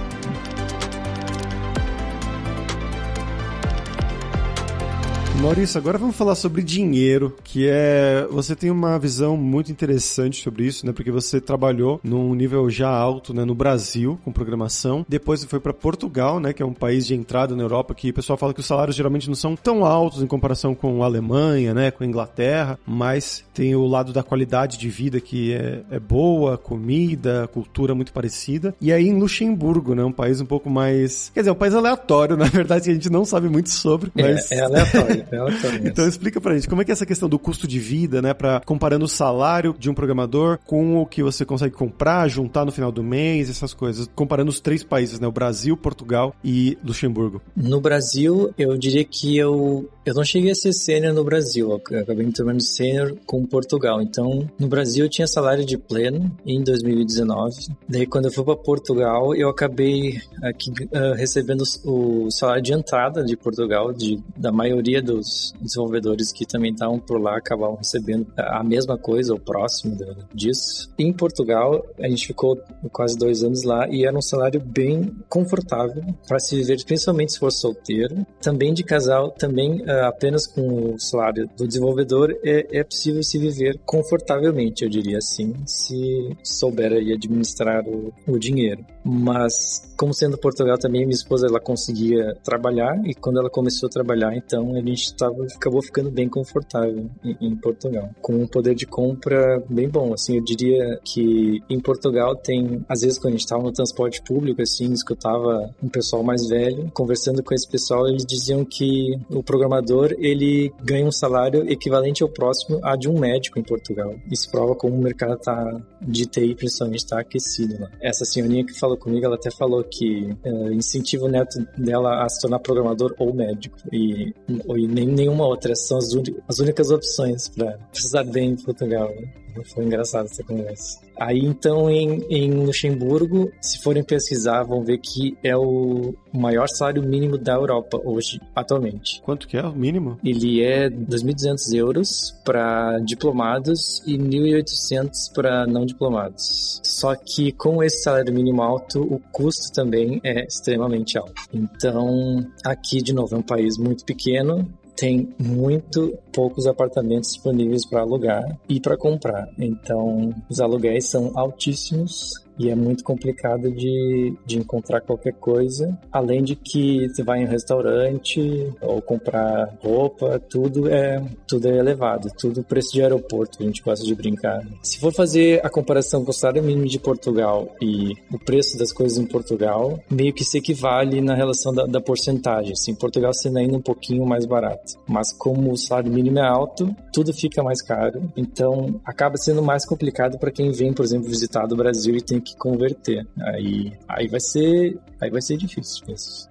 Maurício, 5.46 5.78
agora 5.78 6.00
vamos 6.00 6.16
falar 6.16 6.34
sobre 6.34 6.64
dinheiro, 6.64 7.36
que 7.44 7.70
é. 7.70 8.26
Você 8.32 8.56
tem 8.56 8.72
uma 8.72 8.98
visão 8.98 9.38
muito 9.38 9.72
interessante 9.72 10.42
sobre 10.42 10.66
isso, 10.66 10.88
né? 10.88 10.92
Porque 10.92 11.12
você 11.12 11.40
trabalhou 11.40 12.02
num 12.04 12.34
nível 12.34 12.68
já 12.68 12.90
alto, 12.90 13.32
né? 13.32 13.46
No 13.46 13.54
Brasil, 13.54 14.20
com 14.26 14.32
programação. 14.32 15.06
Depois 15.08 15.40
você 15.40 15.46
foi 15.46 15.60
para 15.60 15.72
Portugal, 15.72 16.40
né? 16.40 16.52
Que 16.52 16.64
é 16.64 16.66
um 16.66 16.74
país 16.74 17.06
de 17.06 17.14
entrada 17.14 17.56
na 17.56 17.62
Europa, 17.62 17.94
que 17.94 18.10
o 18.10 18.14
pessoal 18.14 18.40
fala 18.40 18.56
que 18.56 18.60
os 18.60 18.66
salários 18.66 18.96
geralmente 18.96 19.28
não 19.28 19.36
são 19.36 19.56
tão 19.56 19.86
altos 19.86 20.24
em 20.24 20.26
comparação 20.26 20.74
com 20.74 21.04
a 21.04 21.06
Alemanha, 21.06 21.76
né? 21.76 21.92
Com 21.92 22.04
a 22.04 22.08
Inglaterra, 22.08 22.80
mas 22.84 23.44
tem 23.54 23.76
o 23.76 23.86
lado 23.86 24.12
da 24.12 24.24
qualidade 24.24 24.80
de 24.80 24.90
vida 24.90 25.22
que 25.22 25.54
é, 25.54 25.84
é 25.92 26.00
boa, 26.00 26.58
comida, 26.58 27.48
cultura 27.54 27.94
muito 27.94 28.12
parecida. 28.12 28.74
E 28.82 28.92
aí 28.92 29.08
em 29.08 29.20
Luxemburgo, 29.20 29.94
né? 29.94 30.04
Um 30.04 30.12
país 30.12 30.42
um 30.42 30.46
pouco 30.46 30.72
mais. 30.72 31.30
Quer 31.36 31.42
dizer, 31.42 31.52
um 31.52 31.56
país 31.56 31.76
aleatório, 31.76 32.36
na 32.36 32.46
verdade, 32.46 32.86
que 32.86 32.90
a 32.90 32.96
gente 32.96 33.12
não 33.12 33.24
sabe 33.24 33.48
muito 33.48 33.70
sobre. 33.70 34.12
Mas... 34.16 34.52
É, 34.52 34.56
é 34.56 34.62
aleatório. 34.62 35.26
então 35.84 36.08
explica 36.08 36.40
pra 36.40 36.54
gente 36.54 36.68
como 36.68 36.82
é 36.82 36.86
que 36.86 36.92
é 36.92 36.94
essa 36.94 37.06
questão 37.06 37.30
do 37.30 37.40
custo 37.40 37.68
de 37.68 37.80
vida, 37.80 38.22
né, 38.22 38.34
para 38.34 38.62
comparando 38.66 39.06
o 39.06 39.08
salário 39.08 39.76
de 39.78 39.90
um 39.90 39.94
programador 39.94 40.60
com 40.66 41.02
o 41.02 41.06
que 41.06 41.24
você 41.24 41.46
consegue 41.46 41.76
comprar, 41.76 42.28
juntar 42.28 42.66
no 42.66 42.72
final 42.72 42.92
do 42.92 43.04
mês, 43.04 43.50
essas 43.50 43.74
coisas, 43.74 44.10
comparando 44.16 44.50
os 44.50 44.60
três 44.60 44.84
países, 44.84 45.20
né, 45.20 45.28
o 45.28 45.32
Brasil, 45.32 45.76
Portugal 45.78 46.36
e 46.44 46.78
Luxemburgo. 46.84 47.42
No 47.56 47.80
Brasil, 47.80 48.54
eu 48.58 48.78
diria 48.78 49.04
que 49.04 49.38
eu 49.38 49.90
eu 50.06 50.14
não 50.14 50.24
cheguei 50.24 50.52
a 50.52 50.56
ser 50.56 50.74
sênior 50.74 51.14
no 51.14 51.24
Brasil, 51.24 51.82
eu 51.90 52.00
acabei 52.02 52.26
me 52.26 52.32
tornando 52.32 52.62
sênior 52.62 53.16
com 53.26 53.46
Portugal. 53.46 54.02
Então, 54.02 54.48
no 54.60 54.68
Brasil 54.68 55.06
eu 55.06 55.10
tinha 55.10 55.28
salário 55.28 55.66
de 55.66 55.78
pleno 55.78 56.32
em 56.46 56.64
2019. 56.64 57.68
Daí 57.90 58.06
quando 58.06 58.26
eu 58.26 58.32
fui 58.32 58.44
para 58.44 58.56
Portugal, 58.56 59.36
eu 59.36 59.50
acabei 59.50 60.22
aqui 60.44 60.70
uh, 60.70 61.16
recebendo 61.16 61.64
o 61.84 62.30
salário 62.30 62.62
de 62.62 62.74
entrada 62.74 63.24
de 63.24 63.36
Portugal, 63.36 63.92
de, 63.92 64.20
da 64.38 64.52
maioria 64.52 65.02
do 65.02 65.16
os 65.26 65.54
desenvolvedores 65.60 66.32
que 66.32 66.46
também 66.46 66.72
estavam 66.72 67.00
por 67.00 67.20
lá 67.20 67.38
acabavam 67.38 67.76
recebendo 67.76 68.28
a 68.38 68.64
mesma 68.64 68.98
coisa 68.98 69.34
ou 69.34 69.40
próximo 69.40 69.98
disso. 70.34 70.90
Em 70.98 71.12
Portugal, 71.12 71.86
a 72.00 72.08
gente 72.08 72.28
ficou 72.28 72.60
quase 72.92 73.18
dois 73.18 73.44
anos 73.44 73.64
lá 73.64 73.88
e 73.90 74.06
era 74.06 74.18
um 74.18 74.22
salário 74.22 74.60
bem 74.60 75.16
confortável 75.30 76.04
para 76.28 76.40
se 76.40 76.56
viver, 76.56 76.84
principalmente 76.84 77.34
se 77.34 77.40
for 77.40 77.52
solteiro. 77.52 78.26
Também 78.42 78.74
de 78.74 78.84
casal, 78.84 79.32
também 79.32 79.82
uh, 79.82 79.86
apenas 80.02 80.48
com 80.48 80.94
o 80.94 81.00
salário 81.00 81.50
do 81.58 81.68
desenvolvedor 81.68 82.32
é, 82.44 82.80
é 82.80 82.84
possível 82.84 83.24
se 83.24 83.38
viver 83.38 83.80
confortavelmente, 83.86 84.84
eu 84.84 84.90
diria 84.90 85.18
assim, 85.18 85.54
se 85.66 86.36
souber 86.44 86.94
administrar 86.94 87.84
o, 87.88 88.14
o 88.28 88.38
dinheiro. 88.38 88.86
Mas 89.04 89.94
como 89.96 90.14
sendo 90.14 90.38
Portugal 90.38 90.78
também, 90.78 91.06
minha 91.06 91.16
esposa 91.16 91.48
ela 91.48 91.60
conseguia 91.60 92.36
trabalhar 92.44 93.00
e 93.06 93.14
quando 93.14 93.40
ela 93.40 93.50
começou 93.50 93.88
a 93.88 93.90
trabalhar, 93.90 94.36
então 94.36 94.76
a 94.76 94.82
gente 94.82 95.14
tava, 95.16 95.46
acabou 95.56 95.82
ficando 95.82 96.12
bem 96.12 96.28
confortável 96.28 97.10
em, 97.24 97.38
em, 97.40 97.56
Portugal, 97.56 98.10
com 98.22 98.34
um 98.34 98.48
poder 98.48 98.76
de 98.76 98.86
compra 98.86 99.64
bem 99.70 99.88
bom. 99.88 100.14
Assim, 100.14 100.38
eu 100.38 100.44
diria 100.44 101.00
que 101.04 101.62
em 101.70 101.80
Portugal 101.80 102.36
tem, 102.36 102.84
às 102.90 103.02
vezes 103.02 103.18
quando 103.18 103.34
a 103.34 103.38
gente 103.38 103.46
estava 103.46 103.64
no 103.64 103.72
transporte 103.72 104.22
público, 104.22 104.62
assim, 104.62 104.92
escutava 104.92 105.74
um 105.82 105.88
pessoal 105.88 106.24
mais 106.24 106.48
velho 106.48 106.92
conversando 106.94 107.44
com 107.44 107.54
esse 107.54 107.68
pessoal, 107.68 108.08
eles 108.08 108.26
diziam 108.26 108.66
que 108.66 109.18
o 109.30 109.44
programador 109.44 109.85
ele 110.20 110.74
ganha 110.84 111.06
um 111.06 111.12
salário 111.12 111.70
equivalente 111.70 112.24
ao 112.24 112.30
próximo 112.30 112.80
a 112.84 112.96
de 112.96 113.10
um 113.10 113.20
médico 113.20 113.60
em 113.60 113.64
Portugal. 113.64 114.16
Isso 114.32 114.50
prova 114.50 114.76
como 114.76 114.96
o 114.96 115.02
mercado 115.02 115.38
tá 115.38 115.82
de 116.02 116.26
TI 116.26 116.56
principalmente 116.56 117.00
está 117.00 117.20
aquecido. 117.20 117.80
Né? 117.80 117.90
Essa 118.02 118.26
senhorinha 118.26 118.66
que 118.66 118.78
falou 118.78 118.98
comigo, 118.98 119.26
ela 119.26 119.36
até 119.36 119.52
falou 119.52 119.84
que 119.84 120.36
uh, 120.46 120.72
incentiva 120.72 121.26
o 121.26 121.30
neto 121.30 121.60
dela 121.78 122.24
a 122.24 122.30
se 122.30 122.42
tornar 122.42 122.60
programador 122.60 123.14
ou 123.18 123.34
médico. 123.34 123.78
E, 123.92 124.34
e 124.48 124.88
nem 124.88 125.08
nenhuma 125.08 125.46
outra. 125.46 125.72
Essas 125.72 125.88
são 125.88 125.98
as, 125.98 126.14
as 126.48 126.60
únicas 126.60 126.90
opções 126.92 127.48
para 127.50 127.78
precisar 127.92 128.24
bem 128.24 128.52
em 128.52 128.56
Portugal. 128.56 129.10
Né? 129.10 129.45
Foi 129.64 129.86
engraçado 129.86 130.26
essa 130.26 130.44
conversa. 130.44 131.00
Aí 131.18 131.40
então 131.40 131.90
em, 131.90 132.26
em 132.30 132.52
Luxemburgo, 132.52 133.52
se 133.62 133.82
forem 133.82 134.04
pesquisar, 134.04 134.64
vão 134.64 134.84
ver 134.84 134.98
que 134.98 135.38
é 135.44 135.56
o 135.56 136.14
maior 136.34 136.68
salário 136.68 137.02
mínimo 137.02 137.38
da 137.38 137.54
Europa 137.54 138.00
hoje, 138.04 138.40
atualmente. 138.54 139.22
Quanto 139.22 139.48
que 139.48 139.58
é 139.58 139.64
o 139.64 139.74
mínimo? 139.74 140.20
Ele 140.24 140.62
é 140.62 140.90
2.200 140.90 141.74
euros 141.74 142.36
para 142.44 143.00
diplomados 143.00 144.02
e 144.06 144.18
1.800 144.18 145.34
para 145.34 145.66
não 145.66 145.86
diplomados. 145.86 146.82
Só 146.84 147.16
que 147.16 147.52
com 147.52 147.82
esse 147.82 148.04
salário 148.04 148.34
mínimo 148.34 148.62
alto, 148.62 149.02
o 149.02 149.20
custo 149.32 149.72
também 149.74 150.20
é 150.24 150.46
extremamente 150.46 151.18
alto. 151.18 151.34
Então, 151.54 152.46
aqui 152.64 153.02
de 153.02 153.14
novo 153.14 153.36
é 153.36 153.40
um 153.40 153.44
país 153.44 153.78
muito 153.78 154.06
pequeno, 154.06 154.68
tem 154.96 155.34
muito 155.38 156.18
poucos 156.36 156.68
apartamentos 156.68 157.30
disponíveis 157.32 157.86
para 157.86 158.02
alugar 158.02 158.44
e 158.68 158.80
para 158.82 158.98
comprar. 158.98 159.48
Então, 159.58 160.36
os 160.50 160.60
aluguéis 160.60 161.06
são 161.06 161.32
altíssimos 161.34 162.46
e 162.58 162.70
é 162.70 162.76
muito 162.76 163.04
complicado 163.04 163.72
de, 163.72 164.34
de 164.46 164.58
encontrar 164.58 165.02
qualquer 165.02 165.34
coisa. 165.34 165.98
Além 166.12 166.44
de 166.44 166.56
que 166.56 167.08
você 167.10 167.24
vai 167.24 167.42
em 167.42 167.46
um 167.46 167.50
restaurante 167.50 168.72
ou 168.82 169.02
comprar 169.02 169.78
roupa, 169.82 170.40
tudo 170.40 170.90
é 170.90 171.22
tudo 171.48 171.68
é 171.68 171.78
elevado, 171.78 172.30
tudo 172.38 172.64
preço 172.64 172.94
de 172.94 173.02
aeroporto, 173.02 173.62
a 173.62 173.66
gente 173.66 173.82
gosta 173.82 174.06
de 174.06 174.16
brincar. 174.16 174.66
Se 174.82 175.00
for 175.00 175.14
fazer 175.14 175.66
a 175.66 175.70
comparação 175.70 176.24
com 176.24 176.32
o 176.32 176.34
salário 176.34 176.64
mínimo 176.64 176.88
de 176.88 177.00
Portugal 177.00 177.76
e 177.82 178.14
o 178.32 178.40
preço 178.40 178.78
das 178.78 178.92
coisas 178.92 179.18
em 179.18 179.26
Portugal, 179.26 180.00
meio 180.10 180.34
que 180.34 180.44
se 180.44 180.58
equivale 180.58 181.22
na 181.22 181.36
relação 181.36 181.74
da, 181.74 181.86
da 181.86 182.02
porcentagem. 182.02 182.74
Assim, 182.74 182.96
Portugal 182.96 183.34
sendo 183.34 183.58
ainda 183.58 183.78
um 183.78 183.82
pouquinho 183.82 184.26
mais 184.26 184.46
barato. 184.46 184.94
Mas 185.08 185.34
como 185.34 185.72
o 185.72 185.78
salário 185.78 186.12
mínimo 186.12 186.25
é 186.30 186.48
alto, 186.48 186.96
tudo 187.12 187.34
fica 187.34 187.64
mais 187.64 187.82
caro. 187.82 188.32
Então 188.36 189.00
acaba 189.06 189.38
sendo 189.38 189.62
mais 189.62 189.86
complicado 189.86 190.38
para 190.38 190.52
quem 190.52 190.72
vem, 190.72 190.94
por 190.94 191.04
exemplo, 191.04 191.30
visitar 191.30 191.66
do 191.66 191.76
Brasil 191.76 192.16
e 192.16 192.22
tem 192.22 192.40
que 192.40 192.56
converter. 192.58 193.28
Aí, 193.40 193.94
aí 194.08 194.28
vai 194.28 194.40
ser, 194.40 194.98
aí 195.22 195.30
vai 195.30 195.42
ser 195.42 195.58
difícil. 195.58 196.06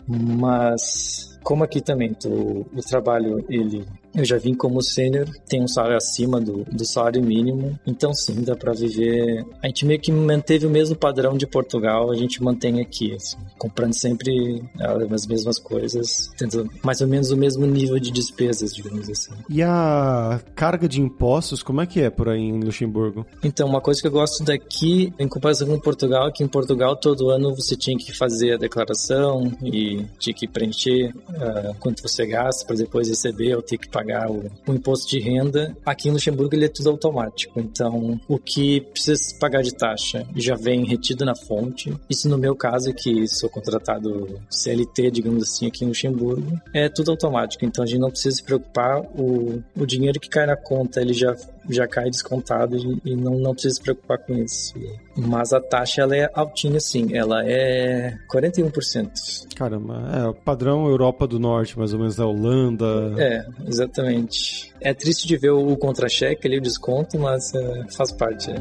Mas 0.07 1.39
como 1.43 1.65
aqui 1.65 1.81
também 1.81 2.15
tô, 2.15 2.29
o 2.31 2.81
trabalho 2.89 3.45
ele 3.49 3.85
eu 4.14 4.24
já 4.24 4.38
vim 4.38 4.55
como 4.55 4.81
sênior, 4.83 5.29
tem 5.48 5.62
um 5.62 5.68
salário 5.68 5.96
acima 5.96 6.40
do, 6.40 6.64
do 6.64 6.85
salário 6.85 7.22
mínimo, 7.22 7.79
então 7.87 8.14
sim, 8.14 8.42
dá 8.42 8.55
para 8.55 8.72
viver. 8.72 9.44
A 9.62 9.66
gente 9.66 9.85
meio 9.85 10.00
que 10.00 10.12
manteve 10.12 10.66
o 10.66 10.70
mesmo 10.70 10.94
padrão 10.94 11.37
de 11.37 11.46
Portugal, 11.46 12.11
a 12.11 12.14
gente 12.14 12.42
mantém 12.42 12.81
aqui, 12.81 13.14
assim, 13.14 13.37
comprando 13.59 13.94
sempre 13.94 14.62
as 15.11 15.27
mesmas 15.27 15.59
coisas, 15.59 16.31
tendo 16.37 16.70
mais 16.83 17.00
ou 17.00 17.09
menos 17.09 17.31
o 17.31 17.37
mesmo 17.37 17.66
nível 17.66 17.98
de 17.98 18.11
despesas, 18.11 18.74
digamos 18.74 19.09
assim. 19.11 19.33
E 19.48 19.62
a 19.62 20.40
carga 20.55 20.88
de 20.88 21.00
impostos, 21.00 21.62
como 21.62 21.81
é 21.81 21.87
que 21.87 22.00
é 22.00 22.11
por 22.11 22.29
aí 22.29 22.40
em 22.40 22.61
Luxemburgo? 22.61 23.27
Então, 23.42 23.66
uma 23.68 23.81
coisa 23.81 24.00
que 24.00 24.07
eu 24.07 24.12
gosto 24.12 24.44
daqui, 24.44 25.12
em 25.18 25.29
comparação 25.29 25.66
com 25.66 25.79
Portugal, 25.79 26.29
é 26.29 26.33
que 26.33 26.44
em 26.44 26.48
Portugal 26.48 26.96
todo 26.96 27.31
ano 27.31 27.55
você 27.55 27.77
tinha 27.77 27.96
que 27.98 28.12
fazer 28.12 28.55
a 28.55 28.57
declaração 28.57 29.53
e 29.62 30.05
tinha 30.18 30.35
que 30.35 30.46
preencher 30.46 31.12
uh, 31.29 31.74
quanto 31.81 32.03
você 32.03 32.27
gasta 32.27 32.64
para 32.64 32.77
depois 32.77 33.09
receber 33.09 33.57
ou 33.57 33.62
ter 33.62 33.79
que 33.79 33.88
pagar 33.88 34.04
pagar 34.05 34.31
o, 34.31 34.51
o, 34.67 34.75
imposto 34.75 35.09
de 35.09 35.19
renda, 35.19 35.75
aqui 35.85 36.09
em 36.09 36.12
Luxemburgo 36.12 36.55
ele 36.55 36.67
é 36.67 36.69
tudo 36.69 36.90
automático. 36.90 37.59
Então, 37.59 38.21
o 38.29 38.38
que 38.38 38.83
precisa 38.83 39.35
pagar 39.40 39.62
de 39.62 39.75
taxa 39.75 40.27
já 40.37 40.55
vem 40.55 40.85
retido 40.85 41.25
na 41.25 41.35
fonte. 41.35 41.95
Isso 42.09 42.29
no 42.29 42.37
meu 42.37 42.55
caso, 42.55 42.93
que 42.93 43.27
sou 43.27 43.49
contratado 43.49 44.38
CLT, 44.51 45.11
digamos 45.11 45.43
assim, 45.43 45.67
aqui 45.67 45.85
em 45.85 45.88
Luxemburgo, 45.88 46.61
é 46.73 46.88
tudo 46.88 47.11
automático. 47.11 47.64
Então, 47.64 47.83
a 47.83 47.87
gente 47.87 48.01
não 48.01 48.11
precisa 48.11 48.37
se 48.37 48.43
preocupar. 48.43 49.01
O, 49.19 49.62
o 49.75 49.87
dinheiro 49.87 50.21
que 50.21 50.29
cai 50.29 50.47
na 50.47 50.57
conta, 50.57 51.01
ele 51.01 51.14
já 51.14 51.35
já 51.68 51.87
cai 51.87 52.11
descontado 52.11 52.77
e 53.05 53.16
não, 53.16 53.38
não 53.38 53.53
precisa 53.53 53.74
se 53.74 53.83
preocupar 53.83 54.18
com 54.18 54.35
isso. 54.35 54.74
Mas 55.16 55.53
a 55.53 55.61
taxa 55.61 56.03
ela 56.03 56.16
é 56.16 56.31
altinha 56.35 56.81
sim, 56.81 57.16
ela 57.16 57.42
é 57.44 58.16
41%. 58.33 59.55
Caramba, 59.55 60.11
é 60.12 60.27
o 60.27 60.35
padrão 60.35 60.87
Europa 60.87 61.27
do 61.27 61.38
Norte, 61.38 61.79
mais 61.79 61.92
ou 61.92 61.98
menos 61.98 62.16
da 62.16 62.27
Holanda. 62.27 63.14
É, 63.16 63.46
exatamente. 63.66 64.72
É 64.81 64.92
triste 64.92 65.27
de 65.27 65.37
ver 65.37 65.50
o 65.50 65.77
contra-cheque 65.77 66.46
ali, 66.46 66.59
o 66.59 66.62
desconto, 66.62 67.18
mas 67.18 67.55
é, 67.55 67.85
faz 67.96 68.12
parte. 68.12 68.50
É. 68.50 68.55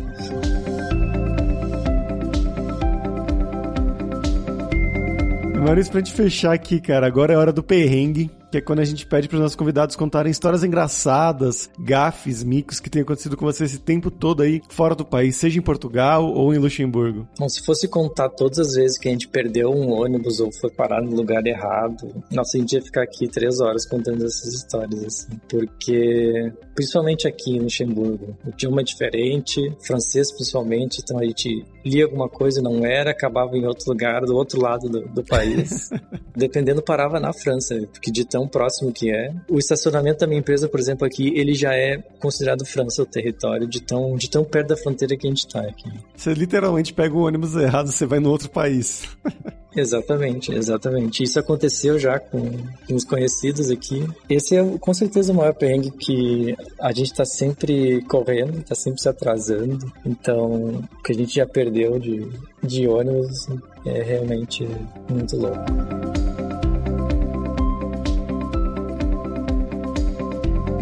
Maurício, 5.59 5.91
pra 5.91 6.01
gente 6.01 6.13
fechar 6.13 6.53
aqui, 6.53 6.81
cara, 6.81 7.07
agora 7.07 7.33
é 7.33 7.37
hora 7.37 7.53
do 7.53 7.63
perrengue 7.63 8.29
que 8.53 8.57
é 8.57 8.61
quando 8.61 8.81
a 8.81 8.85
gente 8.85 9.07
pede 9.07 9.27
para 9.27 9.37
os 9.37 9.41
nossos 9.41 9.55
convidados 9.55 9.95
contarem 9.95 10.31
histórias 10.31 10.63
engraçadas, 10.63 11.71
gafes, 11.79 12.43
micos 12.43 12.79
que 12.79 12.87
tenham 12.87 13.01
acontecido 13.01 13.35
com 13.35 13.47
você 13.47 13.63
esse 13.63 13.79
tempo 13.79 14.11
todo 14.11 14.43
aí 14.43 14.61
fora 14.69 14.93
do 14.93 15.03
país, 15.03 15.37
seja 15.37 15.57
em 15.57 15.61
Portugal 15.61 16.31
ou 16.31 16.53
em 16.53 16.59
Luxemburgo. 16.59 17.27
Bom, 17.39 17.49
se 17.49 17.65
fosse 17.65 17.87
contar 17.87 18.29
todas 18.29 18.59
as 18.59 18.73
vezes 18.75 18.99
que 18.99 19.07
a 19.07 19.11
gente 19.11 19.27
perdeu 19.27 19.71
um 19.71 19.91
ônibus 19.91 20.39
ou 20.39 20.51
foi 20.51 20.69
parar 20.69 21.01
no 21.01 21.15
lugar 21.15 21.43
errado, 21.47 22.23
nossa, 22.31 22.55
a 22.55 22.59
gente 22.59 22.73
ia 22.73 22.81
ficar 22.81 23.01
aqui 23.01 23.27
três 23.27 23.59
horas 23.59 23.87
contando 23.87 24.23
essas 24.23 24.53
histórias, 24.53 25.03
assim, 25.03 25.39
porque 25.49 26.53
principalmente 26.75 27.27
aqui 27.27 27.55
em 27.55 27.59
Luxemburgo, 27.59 28.37
o 28.45 28.49
idioma 28.49 28.81
é 28.81 28.83
diferente, 28.83 29.59
francês 29.81 30.31
principalmente, 30.31 31.01
então 31.01 31.17
a 31.17 31.23
gente 31.23 31.65
lia 31.85 32.05
alguma 32.05 32.29
coisa 32.29 32.59
e 32.59 32.63
não 32.63 32.85
era, 32.85 33.11
acabava 33.11 33.57
em 33.57 33.65
outro 33.65 33.85
lugar, 33.89 34.21
do 34.21 34.35
outro 34.35 34.61
lado 34.61 34.89
do, 34.89 35.01
do 35.01 35.23
país. 35.23 35.89
Dependendo, 36.35 36.81
parava 36.81 37.19
na 37.19 37.33
França, 37.33 37.75
porque 37.91 38.11
de 38.11 38.25
tão 38.25 38.47
próximo 38.47 38.91
que 38.91 39.11
é. 39.11 39.33
O 39.49 39.59
estacionamento 39.59 40.19
da 40.19 40.27
minha 40.27 40.39
empresa, 40.39 40.67
por 40.67 40.79
exemplo, 40.79 41.05
aqui, 41.05 41.33
ele 41.35 41.53
já 41.53 41.75
é 41.75 41.97
considerado 42.19 42.65
França 42.65 43.03
o 43.03 43.05
território, 43.05 43.67
de 43.67 43.81
tão, 43.81 44.15
de 44.15 44.29
tão 44.29 44.43
perto 44.43 44.69
da 44.69 44.77
fronteira 44.77 45.15
que 45.15 45.27
a 45.27 45.29
gente 45.29 45.47
tá 45.47 45.61
aqui. 45.61 45.91
Você 46.15 46.33
literalmente 46.33 46.93
pega 46.93 47.15
o 47.15 47.25
ônibus 47.25 47.55
errado, 47.55 47.91
você 47.91 48.05
vai 48.05 48.19
no 48.19 48.29
outro 48.29 48.49
país. 48.49 49.07
Exatamente, 49.75 50.53
exatamente. 50.53 51.23
Isso 51.23 51.39
aconteceu 51.39 51.97
já 51.97 52.19
com, 52.19 52.51
com 52.87 52.95
os 52.95 53.03
conhecidos 53.03 53.69
aqui. 53.69 54.05
Esse 54.29 54.55
é 54.55 54.63
com 54.79 54.93
certeza 54.93 55.31
o 55.31 55.35
maior 55.35 55.53
perrengue 55.53 55.91
que 55.91 56.55
a 56.79 56.91
gente 56.91 57.11
está 57.11 57.25
sempre 57.25 58.01
correndo, 58.03 58.59
está 58.59 58.75
sempre 58.75 59.01
se 59.01 59.09
atrasando. 59.09 59.91
Então, 60.05 60.83
o 60.99 61.03
que 61.03 61.11
a 61.11 61.15
gente 61.15 61.35
já 61.35 61.45
perdeu 61.45 61.99
de, 61.99 62.29
de 62.61 62.87
ônibus 62.87 63.47
é 63.85 64.01
realmente 64.01 64.67
muito 65.09 65.37
louco. 65.37 66.22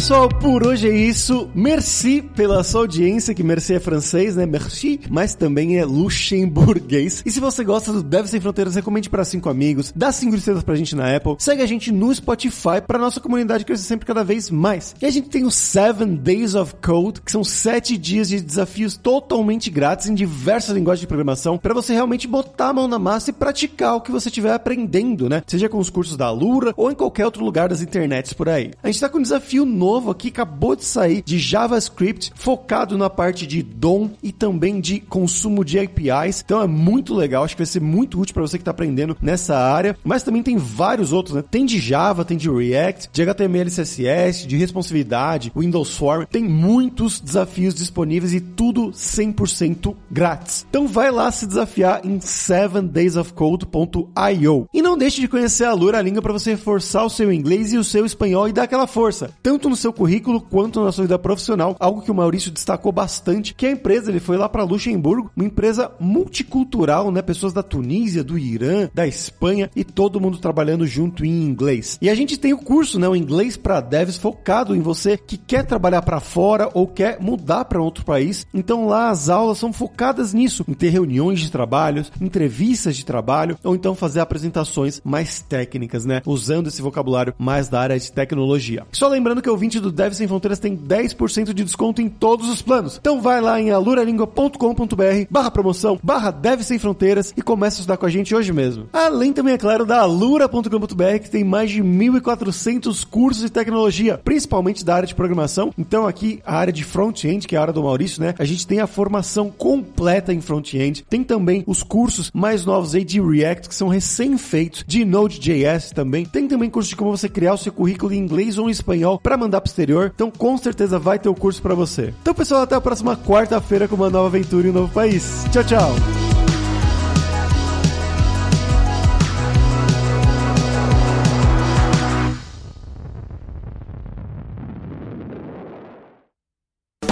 pessoal, 0.08 0.30
por 0.30 0.66
hoje 0.66 0.90
é 0.90 0.96
isso. 0.96 1.50
Merci 1.54 2.22
pela 2.22 2.64
sua 2.64 2.80
audiência, 2.80 3.34
que 3.34 3.44
merci 3.44 3.74
é 3.74 3.80
francês, 3.80 4.38
né? 4.38 4.46
Merci, 4.46 5.02
mas 5.10 5.36
também 5.36 5.78
é 5.78 5.84
luxemburguês. 5.84 7.22
E 7.26 7.30
se 7.30 7.42
você 7.42 7.62
gosta 7.62 7.92
do 7.92 8.02
Deve 8.02 8.30
Sem 8.30 8.40
Fronteiras, 8.40 8.76
recomende 8.76 9.10
para 9.10 9.26
cinco 9.26 9.50
amigos, 9.50 9.92
dá 9.94 10.10
cinco 10.14 10.38
estrelas 10.38 10.64
pra 10.64 10.76
gente 10.76 10.96
na 10.96 11.14
Apple, 11.14 11.36
segue 11.38 11.62
a 11.62 11.66
gente 11.66 11.92
no 11.92 12.16
Spotify 12.16 12.80
pra 12.88 12.98
nossa 12.98 13.20
comunidade 13.20 13.66
crescer 13.66 13.84
sempre 13.84 14.06
cada 14.06 14.24
vez 14.24 14.50
mais. 14.50 14.96
E 15.02 15.06
a 15.06 15.10
gente 15.10 15.28
tem 15.28 15.44
o 15.44 15.52
Seven 15.52 16.16
Days 16.16 16.56
of 16.56 16.76
Code, 16.82 17.20
que 17.20 17.30
são 17.30 17.44
sete 17.44 17.98
dias 17.98 18.30
de 18.30 18.40
desafios 18.40 18.96
totalmente 18.96 19.70
grátis 19.70 20.08
em 20.08 20.16
diversas 20.16 20.74
linguagens 20.74 21.02
de 21.02 21.08
programação, 21.08 21.58
para 21.58 21.74
você 21.74 21.92
realmente 21.92 22.30
botar 22.30 22.70
a 22.70 22.74
mão 22.74 22.88
na 22.88 22.98
massa 22.98 23.32
e 23.32 23.34
praticar 23.34 23.98
o 23.98 24.02
que 24.02 24.12
você 24.12 24.30
estiver 24.30 24.54
aprendendo, 24.54 25.28
né? 25.28 25.44
Seja 25.46 25.68
com 25.68 25.80
os 25.80 25.90
cursos 25.90 26.16
da 26.16 26.28
Alura 26.28 26.74
ou 26.78 26.90
em 26.90 26.96
qualquer 26.96 27.26
outro 27.26 27.44
lugar 27.44 27.68
das 27.68 27.82
internets 27.82 28.32
por 28.32 28.48
aí. 28.48 28.72
A 28.82 28.88
gente 28.88 29.02
tá 29.02 29.10
com 29.10 29.18
um 29.18 29.22
desafio 29.22 29.66
novo 29.66 29.97
aqui, 30.12 30.30
acabou 30.30 30.76
de 30.76 30.86
sair, 30.86 31.24
de 31.26 31.40
JavaScript, 31.40 32.32
focado 32.36 32.98
na 32.98 33.10
parte 33.10 33.48
de 33.48 33.64
DOM 33.64 34.10
e 34.22 34.32
também 34.32 34.80
de 34.80 35.00
consumo 35.00 35.66
de 35.66 35.80
APIs. 35.80 36.44
Então 36.46 36.62
é 36.62 36.68
muito 36.68 37.14
legal, 37.14 37.44
acho 37.44 37.56
que 37.56 37.62
vai 37.62 37.68
ser 37.68 37.82
muito 37.82 38.20
útil 38.20 38.34
para 38.34 38.44
você 38.44 38.58
que 38.58 38.62
está 38.62 38.72
aprendendo 38.72 39.18
nessa 39.22 39.58
área. 39.58 39.98
Mas 40.04 40.24
também 40.24 40.44
tem 40.44 40.58
vários 40.58 41.12
outros, 41.12 41.36
né? 41.36 41.44
Tem 41.50 41.66
de 41.66 41.80
Java, 41.80 42.26
tem 42.26 42.38
de 42.38 42.50
React, 42.50 43.10
de 43.12 43.22
HTML, 43.22 43.70
CSS, 43.70 44.48
de 44.48 44.58
responsividade, 44.58 45.52
Windows 45.56 45.96
Form. 45.96 46.26
Tem 46.26 46.44
muitos 46.44 47.20
desafios 47.20 47.74
disponíveis 47.74 48.34
e 48.34 48.40
tudo 48.40 48.92
100% 48.92 49.96
grátis. 50.10 50.66
Então 50.70 50.88
vai 50.88 51.12
lá 51.12 51.32
se 51.32 51.48
desafiar 51.48 52.06
em 52.06 52.20
7daysofcode.io. 52.20 54.68
E 54.74 54.82
não 54.82 54.98
deixe 54.98 55.22
de 55.22 55.28
conhecer 55.28 55.66
a 55.66 55.74
Lura, 55.74 56.00
a 56.00 56.02
língua 56.02 56.22
para 56.22 56.34
você 56.34 56.52
reforçar 56.52 57.04
o 57.04 57.10
seu 57.10 57.32
inglês 57.32 57.74
e 57.74 57.78
o 57.78 57.84
seu 57.84 58.06
espanhol 58.06 58.48
e 58.48 58.54
dar 58.54 58.64
aquela 58.64 58.88
força. 58.88 59.32
Tanto 59.42 59.70
no 59.70 59.76
seu 59.76 59.87
currículo 59.94 60.42
quanto 60.42 60.84
na 60.84 60.92
sua 60.92 61.04
vida 61.04 61.20
profissional, 61.20 61.76
algo 61.80 62.02
que 62.02 62.12
o 62.12 62.16
Maurício 62.16 62.52
destacou 62.52 62.92
bastante, 62.92 63.54
que 63.54 63.66
a 63.66 63.72
empresa, 63.72 64.12
ele 64.12 64.20
foi 64.20 64.38
lá 64.38 64.48
para 64.48 64.64
Luxemburgo, 64.64 65.32
uma 65.36 65.46
empresa 65.46 65.92
multicultural, 66.00 67.12
né? 67.12 67.22
Pessoas 67.22 67.54
da 67.54 67.64
Tunísia, 67.64 68.24
do 68.24 68.38
Irã, 68.38 68.90
da 68.94 69.08
Espanha 69.08 69.70
e 69.76 69.84
todo 69.84 70.20
mundo 70.20 70.38
trabalhando 70.38 70.86
junto 70.86 71.26
em 71.26 71.44
inglês. 71.44 71.98
E 72.02 72.10
a 72.10 72.16
gente 72.16 72.38
tem 72.38 72.54
o 72.54 72.58
curso, 72.58 73.00
né? 73.00 73.08
O 73.08 73.16
inglês 73.16 73.58
para 73.58 73.82
devs 73.82 74.18
focado 74.18 74.76
em 74.76 74.82
você 74.82 75.18
que 75.18 75.38
quer 75.38 75.66
trabalhar 75.66 76.02
para 76.02 76.20
fora 76.20 76.70
ou 76.74 76.88
quer 76.88 77.20
mudar 77.20 77.66
para 77.66 77.82
outro 77.82 78.06
país. 78.06 78.46
Então 78.54 78.88
lá 78.88 79.10
as 79.10 79.30
aulas 79.30 79.58
são 79.58 79.74
focadas 79.74 80.34
nisso, 80.34 80.64
em 80.68 80.74
ter 80.74 80.90
reuniões 80.90 81.40
de 81.40 81.52
trabalhos, 81.52 82.12
entrevistas 82.22 82.96
de 82.96 83.06
trabalho 83.06 83.58
ou 83.64 83.76
então 83.76 83.96
fazer 83.96 84.20
apresentações 84.20 85.02
mais 85.04 85.42
técnicas, 85.42 86.06
né? 86.06 86.22
Usando 86.26 86.68
esse 86.68 86.82
vocabulário 86.82 87.34
mais 87.38 87.70
da 87.70 87.80
área 87.80 88.00
de 88.00 88.12
tecnologia. 88.12 88.86
Só 88.92 89.08
lembrando 89.08 89.42
que 89.42 89.50
ouvinte 89.78 89.82
do 89.82 89.92
Deve 89.92 90.16
Sem 90.16 90.28
Fronteiras 90.28 90.60
tem 90.60 90.76
10% 90.76 91.54
de 91.54 91.64
desconto 91.64 92.02
em 92.02 92.10
todos 92.10 92.50
os 92.50 92.62
planos. 92.62 92.98
Então 93.00 93.22
vai 93.22 93.40
lá 93.40 93.60
em 93.60 93.72
aluralingua.com.br 93.72 95.28
barra 95.30 95.52
promoção, 95.52 96.00
barra 96.04 96.32
Deve 96.32 96.64
Sem 96.64 96.80
Fronteiras 96.80 97.34
e 97.36 97.42
começa 97.42 97.78
a 97.78 97.80
estudar 97.80 97.98
com 97.98 98.06
a 98.06 98.10
gente 98.10 98.36
hoje 98.36 98.52
mesmo. 98.52 98.88
Além 98.92 99.34
também, 99.34 99.54
é 99.54 99.58
claro, 99.58 99.86
da 99.86 100.02
alura.com.br 100.02 101.20
que 101.22 101.30
tem 101.30 101.44
mais 101.44 101.72
de 101.72 101.82
1.400 101.82 103.06
cursos 103.06 103.44
de 103.44 103.52
tecnologia, 103.52 104.18
principalmente 104.18 104.84
da 104.84 104.96
área 104.96 105.08
de 105.08 105.16
programação. 105.16 105.74
Então 105.78 106.08
aqui 106.08 106.42
a 106.46 106.56
área 106.56 106.74
de 106.74 106.84
front-end, 106.84 107.48
que 107.48 107.56
é 107.56 107.60
a 107.60 107.62
área 107.62 107.74
do 107.74 107.84
Maurício, 107.84 108.22
né? 108.22 108.34
A 108.38 108.46
gente 108.46 108.66
tem 108.66 108.80
a 108.80 108.88
formação 108.88 109.50
completa 109.50 110.34
em 110.34 110.42
front-end. 110.42 111.06
Tem 111.10 111.24
também 111.24 111.64
os 111.68 111.84
cursos 111.84 112.32
mais 112.34 112.66
novos 112.66 112.96
aí 112.96 113.04
de 113.04 113.22
React, 113.22 113.70
que 113.70 113.76
são 113.76 113.88
recém-feitos, 113.88 114.84
de 114.88 115.06
Node.js 115.06 115.92
também. 115.92 116.26
Tem 116.26 116.48
também 116.48 116.70
curso 116.70 116.90
de 116.90 116.96
como 116.96 117.16
você 117.16 117.30
criar 117.30 117.54
o 117.54 117.58
seu 117.58 117.72
currículo 117.72 118.14
em 118.14 118.18
inglês 118.18 118.58
ou 118.58 118.68
em 118.68 118.72
espanhol 118.72 119.20
para 119.20 119.38
mandar 119.38 119.62
pro 119.68 119.84
exterior. 119.84 120.12
Então, 120.14 120.32
com 120.32 120.58
certeza 120.58 120.98
vai 120.98 121.20
ter 121.20 121.30
o 121.30 121.36
curso 121.36 121.62
para 121.62 121.76
você. 121.76 122.14
Então, 122.22 122.34
pessoal, 122.34 122.62
até 122.62 122.76
a 122.76 122.82
próxima 122.82 123.16
quarta-feira 123.16 123.88
com 123.88 123.96
uma 123.96 124.10
nova 124.10 124.28
aventura 124.28 124.68
em 124.68 124.72
um 124.72 124.74
novo 124.74 124.94
país. 124.94 125.46
Tchau, 125.52 125.64
tchau. 125.64 125.96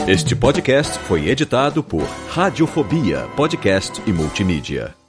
Este 0.07 0.35
podcast 0.35 0.99
foi 0.99 1.29
editado 1.29 1.83
por 1.83 2.03
Radiofobia, 2.29 3.27
podcast 3.35 3.99
e 4.05 4.13
multimídia. 4.13 5.04